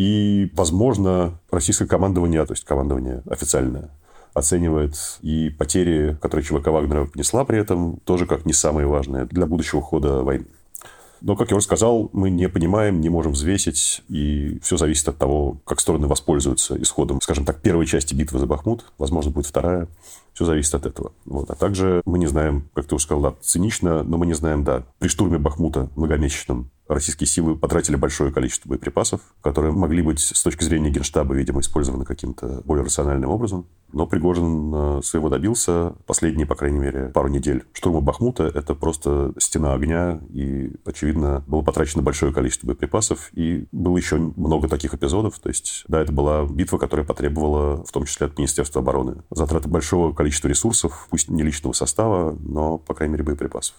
И, 0.00 0.50
возможно, 0.54 1.38
российское 1.50 1.84
командование, 1.84 2.46
то 2.46 2.54
есть 2.54 2.64
командование 2.64 3.22
официальное, 3.28 3.90
оценивает 4.32 4.94
и 5.20 5.50
потери, 5.50 6.16
которые 6.22 6.42
ЧВК 6.42 6.68
Вагнера 6.68 7.04
понесла 7.04 7.44
при 7.44 7.58
этом, 7.58 7.98
тоже 8.06 8.24
как 8.24 8.46
не 8.46 8.54
самые 8.54 8.86
важные 8.86 9.26
для 9.26 9.44
будущего 9.44 9.82
хода 9.82 10.22
войны. 10.22 10.46
Но, 11.20 11.36
как 11.36 11.50
я 11.50 11.58
уже 11.58 11.66
сказал, 11.66 12.08
мы 12.14 12.30
не 12.30 12.48
понимаем, 12.48 13.02
не 13.02 13.10
можем 13.10 13.32
взвесить, 13.32 14.02
и 14.08 14.58
все 14.62 14.78
зависит 14.78 15.06
от 15.06 15.18
того, 15.18 15.58
как 15.66 15.80
стороны 15.80 16.06
воспользуются 16.06 16.80
исходом, 16.80 17.20
скажем 17.20 17.44
так, 17.44 17.60
первой 17.60 17.84
части 17.84 18.14
битвы 18.14 18.38
за 18.38 18.46
Бахмут, 18.46 18.86
возможно, 18.96 19.30
будет 19.30 19.44
вторая. 19.44 19.86
Все 20.32 20.46
зависит 20.46 20.74
от 20.74 20.86
этого. 20.86 21.12
Вот. 21.26 21.50
А 21.50 21.54
также 21.54 22.00
мы 22.06 22.18
не 22.18 22.26
знаем, 22.26 22.70
как 22.72 22.86
ты 22.86 22.94
уже 22.94 23.04
сказал, 23.04 23.22
да, 23.22 23.34
цинично, 23.42 24.02
но 24.02 24.16
мы 24.16 24.24
не 24.24 24.32
знаем, 24.32 24.64
да, 24.64 24.84
при 24.98 25.08
штурме 25.08 25.36
Бахмута 25.36 25.90
многомесячном 25.94 26.70
российские 26.90 27.26
силы 27.26 27.56
потратили 27.56 27.96
большое 27.96 28.32
количество 28.32 28.68
боеприпасов, 28.68 29.20
которые 29.42 29.72
могли 29.72 30.02
быть 30.02 30.20
с 30.20 30.42
точки 30.42 30.64
зрения 30.64 30.90
Генштаба, 30.90 31.34
видимо, 31.34 31.60
использованы 31.60 32.04
каким-то 32.04 32.62
более 32.64 32.84
рациональным 32.84 33.30
образом. 33.30 33.66
Но 33.92 34.06
Пригожин 34.06 34.72
э, 34.74 35.00
своего 35.02 35.28
добился. 35.28 35.94
Последние, 36.06 36.46
по 36.46 36.54
крайней 36.54 36.78
мере, 36.78 37.06
пару 37.06 37.28
недель 37.28 37.64
штурма 37.72 38.00
Бахмута– 38.00 38.44
это 38.54 38.74
просто 38.74 39.32
стена 39.38 39.72
огня, 39.72 40.20
и, 40.30 40.72
очевидно, 40.84 41.44
было 41.46 41.62
потрачено 41.62 42.02
большое 42.02 42.32
количество 42.32 42.68
боеприпасов, 42.68 43.30
и 43.32 43.66
было 43.72 43.96
еще 43.96 44.16
много 44.16 44.68
таких 44.68 44.94
эпизодов. 44.94 45.38
То 45.38 45.48
есть, 45.48 45.84
да, 45.88 46.00
это 46.00 46.12
была 46.12 46.44
битва, 46.44 46.78
которая 46.78 47.06
потребовала, 47.06 47.84
в 47.84 47.90
том 47.92 48.04
числе 48.04 48.26
от 48.26 48.38
Министерства 48.38 48.82
обороны, 48.82 49.22
затраты 49.30 49.68
большого 49.68 50.12
количества 50.12 50.48
ресурсов, 50.48 51.08
пусть 51.10 51.28
не 51.28 51.42
личного 51.42 51.72
состава, 51.72 52.36
но, 52.40 52.78
по 52.78 52.94
крайней 52.94 53.12
мере, 53.12 53.24
боеприпасов. 53.24 53.74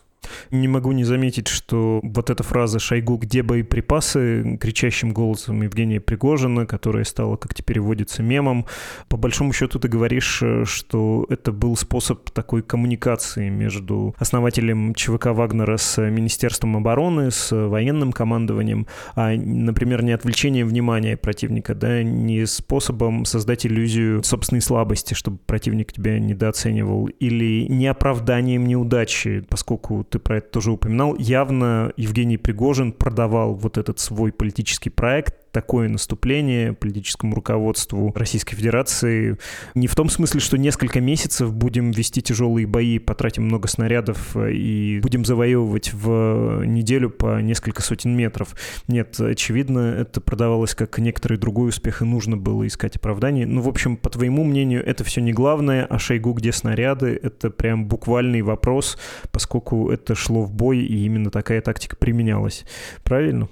Не 0.51 0.67
могу 0.67 0.91
не 0.91 1.03
заметить, 1.03 1.47
что 1.47 1.99
вот 2.03 2.29
эта 2.29 2.43
фраза 2.43 2.79
«Шойгу, 2.79 3.17
где 3.17 3.43
боеприпасы?» 3.43 4.57
кричащим 4.59 5.11
голосом 5.11 5.61
Евгения 5.61 5.99
Пригожина, 5.99 6.65
которая 6.65 7.03
стала, 7.03 7.35
как 7.35 7.53
теперь 7.53 7.79
водится, 7.79 8.23
мемом. 8.23 8.65
По 9.07 9.17
большому 9.17 9.53
счету 9.53 9.79
ты 9.79 9.87
говоришь, 9.87 10.39
э, 10.41 10.65
что 10.65 11.25
это 11.29 11.51
был 11.51 11.75
способ 11.75 12.29
такой 12.29 12.61
коммуникации 12.61 13.49
между 13.49 14.15
основателем 14.17 14.93
ЧВК 14.93 15.27
Вагнера 15.27 15.77
с 15.77 16.01
Министерством 16.01 16.77
обороны, 16.77 17.31
с 17.31 17.51
военным 17.51 18.11
командованием, 18.11 18.87
а, 19.15 19.31
например, 19.35 20.03
не 20.03 20.11
отвлечением 20.11 20.67
внимания 20.67 21.17
противника, 21.17 21.75
да, 21.75 22.03
не 22.03 22.45
способом 22.45 23.25
создать 23.25 23.65
иллюзию 23.65 24.23
собственной 24.23 24.61
слабости, 24.61 25.13
чтобы 25.13 25.37
противник 25.45 25.93
тебя 25.93 26.19
недооценивал, 26.19 27.07
или 27.07 27.67
не 27.69 27.87
оправданием 27.87 28.65
неудачи, 28.65 29.43
поскольку 29.49 30.03
ты 30.03 30.19
про 30.21 30.37
это 30.37 30.49
тоже 30.49 30.71
упоминал, 30.71 31.15
явно 31.17 31.91
Евгений 31.97 32.37
Пригожин 32.37 32.93
продавал 32.93 33.53
вот 33.53 33.77
этот 33.77 33.99
свой 33.99 34.31
политический 34.31 34.89
проект 34.89 35.40
такое 35.51 35.89
наступление 35.89 36.73
политическому 36.73 37.35
руководству 37.35 38.11
Российской 38.15 38.55
Федерации. 38.55 39.37
Не 39.75 39.87
в 39.87 39.95
том 39.95 40.09
смысле, 40.09 40.39
что 40.39 40.57
несколько 40.57 41.01
месяцев 41.01 41.53
будем 41.53 41.91
вести 41.91 42.21
тяжелые 42.21 42.67
бои, 42.67 42.99
потратим 42.99 43.43
много 43.43 43.67
снарядов 43.67 44.35
э, 44.35 44.53
и 44.53 44.99
будем 45.01 45.25
завоевывать 45.25 45.93
в 45.93 46.63
неделю 46.65 47.09
по 47.09 47.41
несколько 47.41 47.81
сотен 47.81 48.15
метров. 48.15 48.55
Нет, 48.87 49.19
очевидно, 49.19 49.95
это 49.99 50.21
продавалось 50.21 50.73
как 50.75 50.97
некоторый 50.99 51.37
другой 51.37 51.69
успех, 51.69 52.01
и 52.01 52.05
нужно 52.05 52.37
было 52.37 52.65
искать 52.65 52.95
оправдание. 52.95 53.45
Ну, 53.45 53.61
в 53.61 53.67
общем, 53.67 53.97
по 53.97 54.09
твоему 54.09 54.43
мнению, 54.43 54.85
это 54.85 55.03
все 55.03 55.21
не 55.21 55.33
главное, 55.33 55.85
а 55.85 55.99
Шойгу 55.99 56.33
где 56.33 56.51
снаряды? 56.51 57.19
Это 57.21 57.49
прям 57.49 57.85
буквальный 57.85 58.41
вопрос, 58.41 58.97
поскольку 59.31 59.89
это 59.89 60.15
шло 60.15 60.43
в 60.43 60.53
бой, 60.53 60.79
и 60.79 61.05
именно 61.05 61.29
такая 61.29 61.61
тактика 61.61 61.95
применялась. 61.95 62.65
Правильно? 63.03 63.49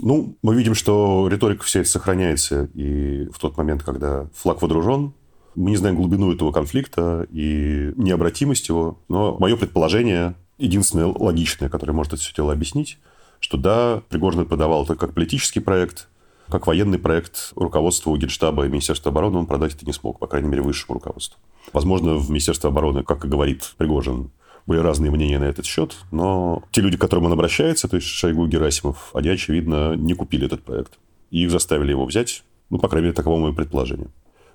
Ну, 0.00 0.36
мы 0.42 0.54
видим, 0.54 0.74
что 0.74 1.28
риторика 1.28 1.64
вся 1.64 1.80
эта 1.80 1.88
сохраняется 1.88 2.68
и 2.74 3.28
в 3.32 3.38
тот 3.38 3.56
момент, 3.56 3.82
когда 3.82 4.28
флаг 4.34 4.62
водружен, 4.62 5.14
мы 5.54 5.70
не 5.70 5.76
знаем 5.76 5.96
глубину 5.96 6.32
этого 6.32 6.52
конфликта 6.52 7.26
и 7.30 7.92
необратимость 7.96 8.68
его, 8.68 8.98
но 9.08 9.36
мое 9.38 9.56
предположение, 9.56 10.34
единственное 10.58 11.06
логичное, 11.06 11.70
которое 11.70 11.92
может 11.92 12.12
это 12.12 12.22
все 12.22 12.34
дело 12.34 12.52
объяснить, 12.52 12.98
что 13.40 13.56
да, 13.56 14.02
Пригожин 14.08 14.46
продавал 14.46 14.84
это 14.84 14.96
как 14.96 15.14
политический 15.14 15.60
проект, 15.60 16.08
как 16.50 16.66
военный 16.66 16.98
проект 16.98 17.52
руководству 17.56 18.16
Генштаба 18.16 18.66
и 18.66 18.68
Министерства 18.68 19.10
обороны 19.10 19.38
он 19.38 19.46
продать 19.46 19.74
это 19.74 19.86
не 19.86 19.92
смог, 19.92 20.18
по 20.18 20.26
крайней 20.26 20.48
мере, 20.48 20.62
высшему 20.62 20.94
руководству. 20.94 21.38
Возможно, 21.72 22.14
в 22.14 22.30
Министерстве 22.30 22.68
обороны, 22.68 23.02
как 23.02 23.24
и 23.24 23.28
говорит 23.28 23.74
Пригожин, 23.78 24.30
были 24.66 24.80
разные 24.80 25.10
мнения 25.10 25.38
на 25.38 25.44
этот 25.44 25.64
счет, 25.64 25.96
но 26.10 26.64
те 26.72 26.80
люди, 26.80 26.96
к 26.96 27.00
которым 27.00 27.26
он 27.26 27.32
обращается, 27.32 27.88
то 27.88 27.96
есть 27.96 28.08
Шойгу 28.08 28.46
Герасимов, 28.46 29.10
они, 29.14 29.28
очевидно, 29.28 29.94
не 29.94 30.14
купили 30.14 30.46
этот 30.46 30.62
проект. 30.62 30.98
И 31.30 31.44
их 31.44 31.50
заставили 31.50 31.90
его 31.90 32.04
взять, 32.04 32.42
ну, 32.70 32.78
по 32.78 32.88
крайней 32.88 33.06
мере, 33.06 33.16
таково 33.16 33.38
мое 33.38 33.52
предположение. 33.52 34.08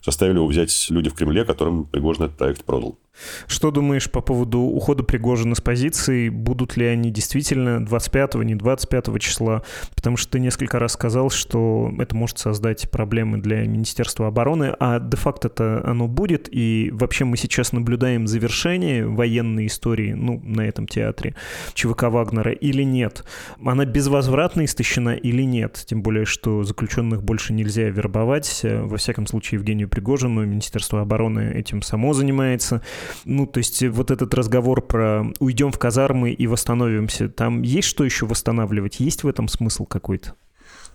Заставили 0.04 0.38
его 0.38 0.48
взять 0.48 0.88
люди 0.90 1.10
в 1.10 1.14
Кремле, 1.14 1.46
которым 1.46 1.86
Пригожин 1.86 2.26
этот 2.26 2.38
проект 2.38 2.64
продал. 2.66 2.98
Что 3.48 3.72
думаешь 3.72 4.10
по 4.10 4.22
поводу 4.22 4.60
ухода 4.60 5.04
Пригожина 5.04 5.56
с 5.56 5.62
позиции? 5.62 6.30
Будут 6.30 6.78
ли 6.78 6.86
они 6.86 7.12
действительно 7.12 7.86
25 7.86 8.36
не 8.36 8.56
25 8.56 9.20
числа? 9.20 9.64
Потому 9.96 10.18
что 10.18 10.32
ты 10.32 10.40
несколько 10.40 10.80
раз 10.80 10.94
сказал, 10.94 11.30
что 11.30 11.92
это 12.00 12.16
может 12.16 12.40
создать 12.40 12.90
проблемы 12.90 13.40
для 13.40 13.66
Министерства 13.68 14.28
обороны, 14.28 14.76
а 14.80 15.00
де-факто 15.00 15.50
это 15.50 15.82
оно 15.86 16.08
будет, 16.08 16.48
и 16.52 16.90
вообще 16.94 17.26
мы 17.26 17.38
сейчас 17.38 17.72
наблюдаем 17.74 18.28
завершение 18.28 19.06
военной 19.06 19.68
истории, 19.68 20.14
ну, 20.14 20.42
на 20.44 20.62
этом 20.62 20.88
театре 20.88 21.36
ЧВК 21.74 22.04
Вагнера 22.04 22.52
или 22.52 22.84
нет? 22.84 23.24
Она 23.64 23.86
безвозвратно 23.86 24.66
истощена 24.66 25.12
или 25.12 25.44
нет? 25.44 25.84
Тем 25.86 26.02
более, 26.02 26.26
что 26.26 26.64
заключенных 26.64 27.24
больше 27.24 27.54
нельзя 27.54 27.90
вербовать. 27.90 28.62
Во 28.64 28.98
всяком 28.98 29.28
случае, 29.28 29.60
Евгению 29.60 29.90
Пригожину 29.90 30.46
Министерство 30.46 31.02
обороны 31.02 31.52
этим 31.54 31.82
само 31.82 32.14
занимается. 32.14 32.82
Ну, 33.26 33.46
то 33.46 33.60
есть 33.60 33.84
вот 33.84 34.12
этот 34.12 34.34
разговор 34.34 34.82
про 34.82 35.26
уйдем 35.40 35.72
в 35.72 35.80
казармы 35.80 36.32
и 36.32 36.48
восстановимся, 36.48 37.30
там 37.30 37.62
есть 37.62 37.88
что 37.88 38.04
еще 38.04 38.26
восстанавливать? 38.26 39.00
Есть 39.00 39.24
в 39.24 39.28
этом 39.28 39.48
смысл 39.48 39.86
какой-то? 39.86 40.34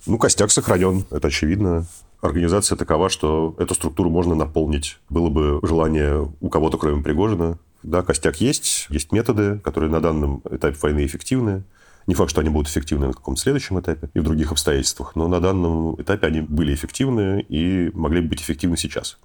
Ну, 0.06 0.18
костяк 0.18 0.50
сохранен, 0.50 1.04
это 1.10 1.28
очевидно. 1.28 1.86
Организация 2.20 2.76
такова, 2.76 3.08
что 3.08 3.54
эту 3.58 3.74
структуру 3.74 4.10
можно 4.10 4.34
наполнить. 4.34 4.98
Было 5.10 5.28
бы 5.28 5.60
желание 5.62 6.32
у 6.40 6.48
кого-то, 6.48 6.78
кроме 6.78 7.02
Пригожина. 7.02 7.58
Да, 7.82 8.02
костяк 8.02 8.40
есть, 8.40 8.86
есть 8.88 9.12
методы, 9.12 9.60
которые 9.60 9.90
на 9.90 10.00
данном 10.00 10.42
этапе 10.50 10.76
войны 10.80 11.04
эффективны. 11.04 11.64
Не 12.06 12.14
факт, 12.14 12.30
что 12.30 12.40
они 12.40 12.50
будут 12.50 12.68
эффективны 12.68 13.08
на 13.08 13.12
каком-то 13.12 13.40
следующем 13.40 13.80
этапе 13.80 14.08
и 14.14 14.20
в 14.20 14.22
других 14.22 14.52
обстоятельствах, 14.52 15.16
но 15.16 15.26
на 15.26 15.40
данном 15.40 16.00
этапе 16.00 16.28
они 16.28 16.40
были 16.40 16.72
эффективны 16.72 17.44
и 17.48 17.90
могли 17.94 18.20
бы 18.20 18.28
быть 18.28 18.42
эффективны 18.42 18.76
сейчас. 18.76 19.18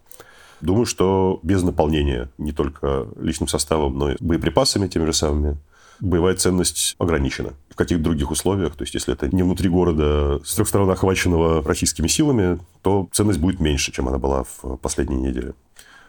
Думаю, 0.62 0.86
что 0.86 1.40
без 1.44 1.64
наполнения 1.64 2.30
не 2.38 2.52
только 2.52 3.08
личным 3.20 3.48
составом, 3.48 3.98
но 3.98 4.12
и 4.12 4.16
боеприпасами 4.20 4.88
теми 4.88 5.06
же 5.06 5.14
самыми, 5.14 5.58
боевая 6.00 6.36
ценность 6.36 6.96
ограничена. 7.00 7.54
В 7.70 7.76
каких-то 7.76 8.04
других 8.04 8.32
условиях, 8.32 8.76
то 8.76 8.84
есть 8.84 8.94
если 8.94 9.14
это 9.14 9.34
не 9.36 9.44
внутри 9.44 9.70
города 9.70 10.40
с 10.44 10.56
трех 10.56 10.68
сторон 10.68 10.90
охваченного 10.90 11.64
российскими 11.64 12.08
силами, 12.08 12.60
то 12.82 13.10
ценность 13.12 13.40
будет 13.40 13.60
меньше, 13.60 13.92
чем 13.92 14.08
она 14.08 14.18
была 14.18 14.44
в 14.44 14.78
последние 14.78 15.20
недели. 15.20 15.54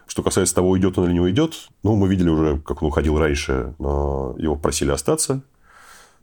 Что 0.06 0.22
касается 0.22 0.54
того, 0.54 0.70
уйдет 0.70 0.98
он 0.98 1.06
или 1.06 1.14
не 1.14 1.20
уйдет, 1.20 1.68
ну, 1.82 1.96
мы 1.96 2.08
видели 2.08 2.28
уже, 2.28 2.58
как 2.58 2.82
он 2.82 2.88
уходил 2.88 3.18
раньше, 3.18 3.74
но 3.78 4.34
его 4.38 4.56
просили 4.56 4.90
остаться. 4.90 5.42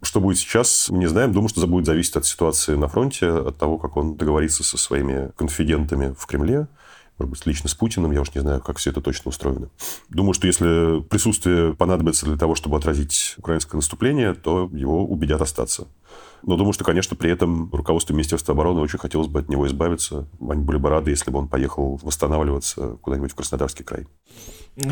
Что 0.02 0.22
будет 0.22 0.38
сейчас, 0.38 0.90
мы 0.90 1.00
не 1.00 1.08
знаем. 1.08 1.34
Думаю, 1.34 1.50
что 1.50 1.62
это 1.62 1.70
будет 1.70 1.86
зависеть 1.86 2.16
от 2.16 2.26
ситуации 2.26 2.76
на 2.76 2.88
фронте, 2.88 3.30
от 3.30 3.58
того, 3.58 3.78
как 3.78 3.98
он 3.98 4.16
договорится 4.16 4.64
со 4.64 4.78
своими 4.78 5.32
конфидентами 5.36 6.14
в 6.18 6.26
Кремле 6.26 6.68
может 7.20 7.32
быть, 7.32 7.46
лично 7.46 7.70
с 7.70 7.76
Путиным, 7.76 8.12
я 8.12 8.22
уж 8.22 8.34
не 8.34 8.42
знаю, 8.42 8.62
как 8.62 8.78
все 8.78 8.92
это 8.92 9.02
точно 9.02 9.30
устроено. 9.30 9.70
Думаю, 10.10 10.34
что 10.34 10.48
если 10.48 11.02
присутствие 11.02 11.76
понадобится 11.76 12.26
для 12.26 12.38
того, 12.38 12.56
чтобы 12.56 12.78
отразить 12.78 13.36
украинское 13.38 13.78
наступление, 13.78 14.34
то 14.34 14.70
его 14.72 15.06
убедят 15.06 15.42
остаться. 15.42 15.88
Но 16.44 16.56
думаю, 16.56 16.74
что, 16.74 16.84
конечно, 16.84 17.16
при 17.16 17.32
этом 17.32 17.70
руководство 17.72 18.14
Министерства 18.14 18.54
обороны 18.54 18.82
очень 18.82 19.00
хотелось 19.00 19.28
бы 19.28 19.40
от 19.40 19.50
него 19.50 19.68
избавиться. 19.68 20.28
Они 20.40 20.64
были 20.64 20.78
бы 20.78 20.90
рады, 20.90 21.12
если 21.12 21.32
бы 21.32 21.40
он 21.40 21.48
поехал 21.48 22.00
восстанавливаться 22.02 22.98
куда-нибудь 23.02 23.32
в 23.32 23.36
Краснодарский 23.36 23.84
край. 23.84 24.08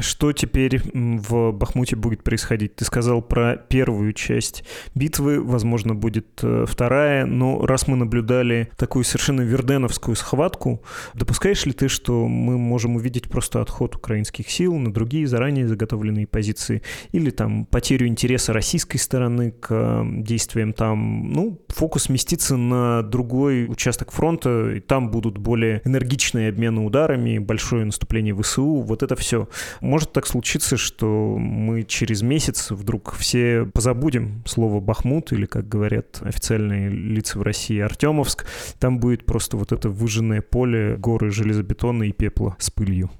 Что 0.01 0.33
теперь 0.33 0.81
в 0.93 1.51
Бахмуте 1.51 1.95
будет 1.95 2.23
происходить? 2.23 2.75
Ты 2.75 2.83
сказал 2.83 3.21
про 3.21 3.55
первую 3.55 4.11
часть 4.13 4.63
битвы, 4.95 5.41
возможно, 5.41 5.95
будет 5.95 6.39
э, 6.43 6.65
вторая, 6.67 7.25
но 7.25 7.65
раз 7.65 7.87
мы 7.87 7.95
наблюдали 7.95 8.69
такую 8.75 9.05
совершенно 9.05 9.41
верденовскую 9.41 10.15
схватку, 10.15 10.83
допускаешь 11.13 11.65
ли 11.65 11.71
ты, 11.71 11.87
что 11.87 12.27
мы 12.27 12.57
можем 12.57 12.97
увидеть 12.97 13.29
просто 13.29 13.61
отход 13.61 13.95
украинских 13.95 14.49
сил 14.49 14.75
на 14.75 14.91
другие 14.91 15.25
заранее 15.25 15.67
заготовленные 15.67 16.27
позиции 16.27 16.81
или 17.13 17.29
там 17.29 17.65
потерю 17.65 18.07
интереса 18.07 18.51
российской 18.51 18.97
стороны 18.97 19.51
к 19.51 20.03
действиям 20.05 20.73
там? 20.73 21.31
Ну, 21.37 21.61
фокус 21.67 22.05
сместится 22.05 22.57
на 22.57 23.03
другой 23.03 23.67
участок 23.69 24.11
фронта, 24.11 24.71
и 24.71 24.79
там 24.79 25.11
будут 25.11 25.37
более 25.37 25.83
энергичные 25.85 26.49
обмены 26.49 26.83
ударами, 26.83 27.37
большое 27.37 27.85
наступление 27.85 28.35
ВСУ, 28.35 28.81
вот 28.81 29.03
это 29.03 29.15
все. 29.15 29.47
Может 29.79 30.13
так 30.13 30.25
случиться, 30.25 30.77
что 30.77 31.05
мы 31.37 31.83
через 31.83 32.23
месяц 32.23 32.71
вдруг 32.71 33.13
все 33.13 33.69
позабудем 33.71 34.41
слово 34.47 34.79
«Бахмут» 34.79 35.31
или, 35.31 35.45
как 35.45 35.69
говорят 35.69 36.17
официальные 36.23 36.89
лица 36.89 37.37
в 37.37 37.43
России, 37.43 37.77
«Артемовск». 37.77 38.47
Там 38.79 38.97
будет 38.97 39.23
просто 39.23 39.57
вот 39.57 39.71
это 39.71 39.89
выжженное 39.89 40.41
поле, 40.41 40.95
горы 40.97 41.29
железобетона 41.29 42.05
и 42.05 42.13
пепла 42.13 42.55
с 42.57 42.71
пылью. 42.71 43.11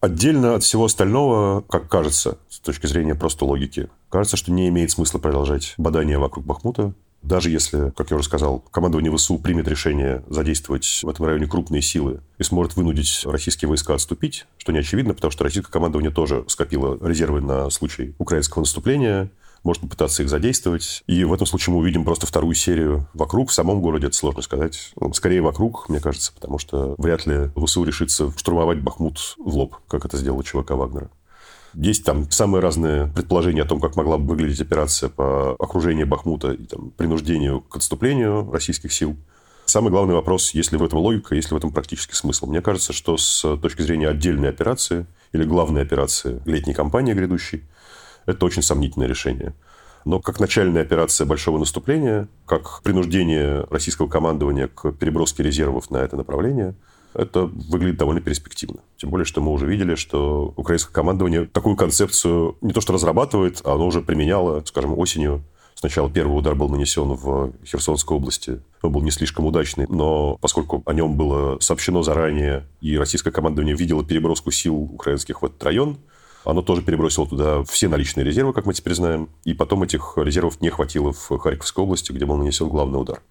Отдельно 0.00 0.54
от 0.54 0.62
всего 0.62 0.84
остального, 0.84 1.62
как 1.62 1.88
кажется, 1.88 2.38
с 2.48 2.60
точки 2.60 2.86
зрения 2.86 3.16
просто 3.16 3.44
логики, 3.44 3.88
кажется, 4.08 4.36
что 4.36 4.52
не 4.52 4.68
имеет 4.68 4.92
смысла 4.92 5.18
продолжать 5.18 5.74
бадание 5.78 6.16
вокруг 6.16 6.46
Бахмута. 6.46 6.94
Даже 7.22 7.50
если, 7.50 7.90
как 7.90 8.10
я 8.10 8.16
уже 8.16 8.26
сказал, 8.26 8.60
командование 8.70 9.14
ВСУ 9.14 9.38
примет 9.38 9.68
решение 9.68 10.24
задействовать 10.28 11.00
в 11.02 11.08
этом 11.08 11.26
районе 11.26 11.46
крупные 11.46 11.82
силы 11.82 12.20
и 12.38 12.42
сможет 12.42 12.76
вынудить 12.76 13.22
российские 13.24 13.68
войска 13.68 13.94
отступить, 13.94 14.46
что 14.56 14.72
не 14.72 14.78
очевидно, 14.78 15.14
потому 15.14 15.30
что 15.30 15.44
российское 15.44 15.70
командование 15.70 16.10
тоже 16.10 16.44
скопило 16.48 16.98
резервы 17.06 17.40
на 17.40 17.68
случай 17.70 18.14
украинского 18.18 18.62
наступления, 18.62 19.30
может 19.62 19.82
попытаться 19.82 20.22
их 20.22 20.28
задействовать. 20.28 21.02
И 21.06 21.24
в 21.24 21.32
этом 21.32 21.46
случае 21.46 21.74
мы 21.74 21.80
увидим 21.80 22.04
просто 22.04 22.26
вторую 22.26 22.54
серию 22.54 23.08
вокруг. 23.14 23.50
В 23.50 23.52
самом 23.52 23.80
городе 23.80 24.06
это 24.06 24.16
сложно 24.16 24.42
сказать. 24.42 24.92
Ну, 24.98 25.12
скорее 25.12 25.42
вокруг, 25.42 25.88
мне 25.88 26.00
кажется, 26.00 26.32
потому 26.32 26.58
что 26.58 26.94
вряд 26.98 27.26
ли 27.26 27.50
ВСУ 27.56 27.84
решится 27.84 28.32
штурмовать 28.36 28.80
Бахмут 28.80 29.36
в 29.38 29.56
лоб, 29.56 29.76
как 29.88 30.04
это 30.04 30.16
сделала 30.16 30.42
ЧВК 30.42 30.70
Вагнера. 30.70 31.10
Есть 31.74 32.04
там 32.04 32.30
самые 32.30 32.62
разные 32.62 33.06
предположения 33.06 33.62
о 33.62 33.66
том, 33.66 33.80
как 33.80 33.96
могла 33.96 34.18
бы 34.18 34.26
выглядеть 34.26 34.60
операция 34.60 35.08
по 35.08 35.54
окружению 35.58 36.06
Бахмута 36.06 36.52
и 36.52 36.64
там, 36.64 36.90
принуждению 36.90 37.60
к 37.60 37.76
отступлению 37.76 38.50
российских 38.50 38.92
сил. 38.92 39.16
Самый 39.66 39.90
главный 39.90 40.14
вопрос, 40.14 40.52
есть 40.52 40.72
ли 40.72 40.78
в 40.78 40.82
этом 40.82 40.98
логика, 40.98 41.36
есть 41.36 41.50
ли 41.50 41.54
в 41.54 41.58
этом 41.58 41.70
практический 41.70 42.16
смысл. 42.16 42.46
Мне 42.46 42.60
кажется, 42.60 42.92
что 42.92 43.16
с 43.16 43.56
точки 43.58 43.82
зрения 43.82 44.08
отдельной 44.08 44.48
операции 44.48 45.06
или 45.32 45.44
главной 45.44 45.82
операции 45.82 46.42
летней 46.44 46.74
кампании 46.74 47.14
грядущей, 47.14 47.62
это 48.26 48.44
очень 48.46 48.62
сомнительное 48.62 49.06
решение. 49.06 49.54
Но 50.04 50.18
как 50.18 50.40
начальная 50.40 50.82
операция 50.82 51.24
большого 51.24 51.58
наступления, 51.58 52.26
как 52.46 52.82
принуждение 52.82 53.66
российского 53.70 54.08
командования 54.08 54.66
к 54.66 54.90
переброске 54.92 55.44
резервов 55.44 55.90
на 55.90 55.98
это 55.98 56.16
направление, 56.16 56.74
это 57.14 57.46
выглядит 57.46 57.98
довольно 57.98 58.20
перспективно. 58.20 58.80
Тем 58.96 59.10
более, 59.10 59.24
что 59.24 59.40
мы 59.40 59.52
уже 59.52 59.66
видели, 59.66 59.94
что 59.94 60.52
украинское 60.56 60.92
командование 60.92 61.46
такую 61.46 61.76
концепцию 61.76 62.56
не 62.60 62.72
то 62.72 62.80
что 62.80 62.92
разрабатывает, 62.92 63.60
а 63.64 63.74
оно 63.74 63.86
уже 63.86 64.00
применяло, 64.00 64.62
скажем, 64.64 64.98
осенью 64.98 65.42
Сначала 65.80 66.10
первый 66.10 66.36
удар 66.38 66.54
был 66.54 66.68
нанесен 66.68 67.14
в 67.14 67.52
Херсонской 67.64 68.14
области. 68.14 68.60
Он 68.82 68.92
был 68.92 69.00
не 69.00 69.10
слишком 69.10 69.46
удачный, 69.46 69.86
но 69.88 70.36
поскольку 70.38 70.82
о 70.84 70.92
нем 70.92 71.16
было 71.16 71.58
сообщено 71.60 72.02
заранее, 72.02 72.66
и 72.82 72.98
российское 72.98 73.30
командование 73.30 73.74
видело 73.74 74.04
переброску 74.04 74.50
сил 74.50 74.76
украинских 74.76 75.40
в 75.40 75.46
этот 75.46 75.62
район, 75.62 75.96
оно 76.44 76.60
тоже 76.60 76.82
перебросило 76.82 77.26
туда 77.26 77.64
все 77.64 77.88
наличные 77.88 78.24
резервы, 78.24 78.52
как 78.52 78.66
мы 78.66 78.74
теперь 78.74 78.92
знаем, 78.92 79.30
и 79.44 79.54
потом 79.54 79.82
этих 79.82 80.14
резервов 80.16 80.60
не 80.60 80.68
хватило 80.68 81.14
в 81.14 81.38
Харьковской 81.38 81.82
области, 81.82 82.12
где 82.12 82.26
был 82.26 82.36
нанесен 82.36 82.68
главный 82.68 83.00
удар. 83.00 83.22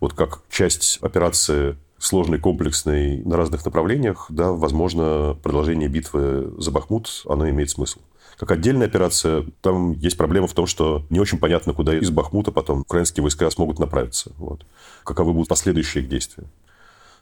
Вот 0.00 0.14
как 0.14 0.40
часть 0.50 0.98
операции 1.00 1.76
сложной, 2.04 2.38
комплексной 2.38 3.22
на 3.24 3.36
разных 3.36 3.64
направлениях, 3.64 4.26
да, 4.28 4.52
возможно, 4.52 5.36
продолжение 5.42 5.88
битвы 5.88 6.52
за 6.58 6.70
Бахмут, 6.70 7.22
оно 7.26 7.48
имеет 7.48 7.70
смысл. 7.70 8.00
Как 8.38 8.50
отдельная 8.50 8.86
операция, 8.86 9.46
там 9.60 9.92
есть 9.92 10.16
проблема 10.16 10.46
в 10.46 10.54
том, 10.54 10.66
что 10.66 11.06
не 11.08 11.20
очень 11.20 11.38
понятно, 11.38 11.72
куда 11.72 11.96
из 11.96 12.10
Бахмута 12.10 12.50
потом 12.50 12.80
украинские 12.80 13.22
войска 13.22 13.48
смогут 13.50 13.78
направиться. 13.78 14.32
Вот. 14.38 14.66
Каковы 15.04 15.32
будут 15.32 15.48
последующие 15.48 16.02
их 16.02 16.10
действия. 16.10 16.44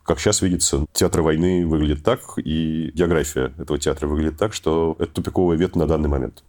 Как 0.04 0.18
сейчас 0.18 0.42
видится, 0.42 0.86
театр 0.92 1.20
войны 1.20 1.66
выглядит 1.66 2.02
так, 2.02 2.20
и 2.38 2.90
география 2.92 3.52
этого 3.58 3.78
театра 3.78 4.08
выглядит 4.08 4.36
так, 4.36 4.52
что 4.52 4.96
это 4.98 5.12
тупиковый 5.12 5.56
вет 5.56 5.76
на 5.76 5.86
данный 5.86 6.08
момент. 6.08 6.42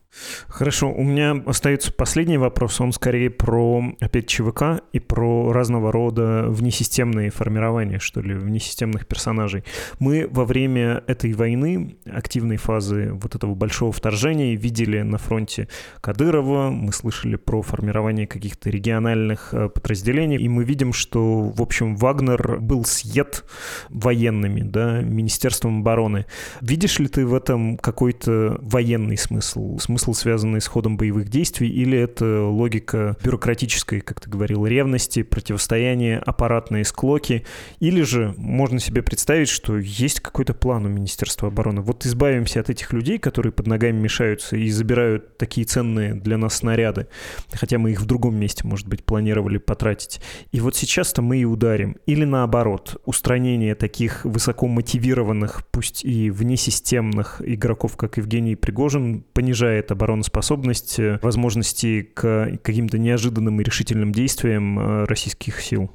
Хорошо, 0.47 0.91
у 0.91 1.04
меня 1.04 1.41
остается 1.45 1.91
последний 1.91 2.38
вопрос, 2.38 2.80
он 2.80 2.93
скорее 2.93 3.30
про, 3.30 3.84
опять, 3.99 4.28
ЧВК 4.28 4.84
и 4.91 4.99
про 4.99 5.52
разного 5.52 5.91
рода 5.91 6.45
внесистемные 6.47 7.32
формирования, 7.32 7.99
что 7.99 8.21
ли, 8.21 8.36
внесистемных 8.36 9.08
персонажей. 9.08 9.63
Мы 9.99 10.28
во 10.30 10.45
время 10.45 11.04
этой 11.08 11.34
войны, 11.34 11.97
активной 12.06 12.58
фазы 12.58 13.12
вот 13.13 13.36
этого 13.36 13.56
большого 13.56 13.91
вторжения, 13.91 14.56
видели 14.56 15.02
на 15.02 15.17
фронте 15.17 15.67
Кадырова, 16.02 16.69
мы 16.69 16.93
слышали 16.93 17.36
про 17.36 17.62
формирование 17.62 18.28
каких-то 18.28 18.69
региональных 18.69 19.54
э, 19.54 19.69
подразделений, 19.69 20.38
и 20.38 20.47
мы 20.47 20.63
видим, 20.63 20.93
что, 20.93 21.41
в 21.41 21.62
общем, 21.62 21.95
Вагнер 21.95 22.60
был 22.60 22.86
съед 22.86 23.45
военными, 23.89 24.62
да, 24.62 25.02
Министерством 25.02 25.80
обороны. 25.80 26.26
Видишь 26.62 26.99
ли 26.99 27.08
ты 27.08 27.26
в 27.26 27.34
этом 27.34 27.78
какой-то 27.78 28.60
военный 28.62 29.17
смысл? 29.17 29.78
Смысл 29.80 30.03
смысл, 30.04 30.13
связанный 30.13 30.60
с 30.60 30.68
ходом 30.68 30.98
боевых 30.98 31.30
действий, 31.30 31.70
или 31.70 31.98
это 31.98 32.44
логика 32.44 33.16
бюрократической, 33.24 34.02
как 34.02 34.20
ты 34.20 34.30
говорил, 34.30 34.66
ревности, 34.66 35.24
противостояния, 35.24 36.20
аппаратные 36.20 36.84
склоки, 36.84 37.46
или 37.80 38.02
же 38.02 38.34
можно 38.38 38.80
себе 38.80 39.02
представить, 39.02 39.50
что 39.50 39.78
есть 39.78 40.20
какой-то 40.20 40.54
план 40.54 40.86
у 40.86 40.89
Министерства 40.89 41.48
обороны. 41.48 41.82
Вот 41.82 42.06
избавимся 42.06 42.60
от 42.60 42.70
этих 42.70 42.92
людей, 42.92 43.18
которые 43.18 43.54
под 43.54 43.68
ногами 43.68 44.00
мешаются 44.00 44.58
и 44.58 44.70
забирают 44.70 45.38
такие 45.38 45.66
ценные 45.66 46.16
для 46.16 46.38
нас 46.38 46.56
снаряды, 46.56 47.08
хотя 47.54 47.78
мы 47.78 47.92
их 47.92 48.02
в 48.02 48.06
другом 48.06 48.36
месте, 48.36 48.68
может 48.68 48.88
быть, 48.88 49.04
планировали 49.04 49.58
потратить. 49.58 50.20
И 50.52 50.60
вот 50.60 50.76
сейчас-то 50.76 51.22
мы 51.22 51.38
и 51.38 51.46
ударим. 51.46 51.96
Или 52.06 52.26
наоборот, 52.26 53.02
устранение 53.06 53.76
таких 53.76 54.26
высоко 54.26 54.68
мотивированных, 54.68 55.66
пусть 55.72 56.04
и 56.04 56.30
внесистемных 56.30 57.42
игроков, 57.46 57.96
как 57.96 58.18
Евгений 58.18 58.56
Пригожин, 58.56 59.24
понижает 59.34 59.92
обороноспособность, 59.93 60.99
э, 60.99 61.19
возможности 61.21 62.01
к 62.01 62.58
каким-то 62.62 62.97
неожиданным 62.97 63.60
и 63.62 63.63
решительным 63.63 64.12
действиям 64.12 64.79
э, 64.79 65.03
российских 65.06 65.62
сил? 65.62 65.91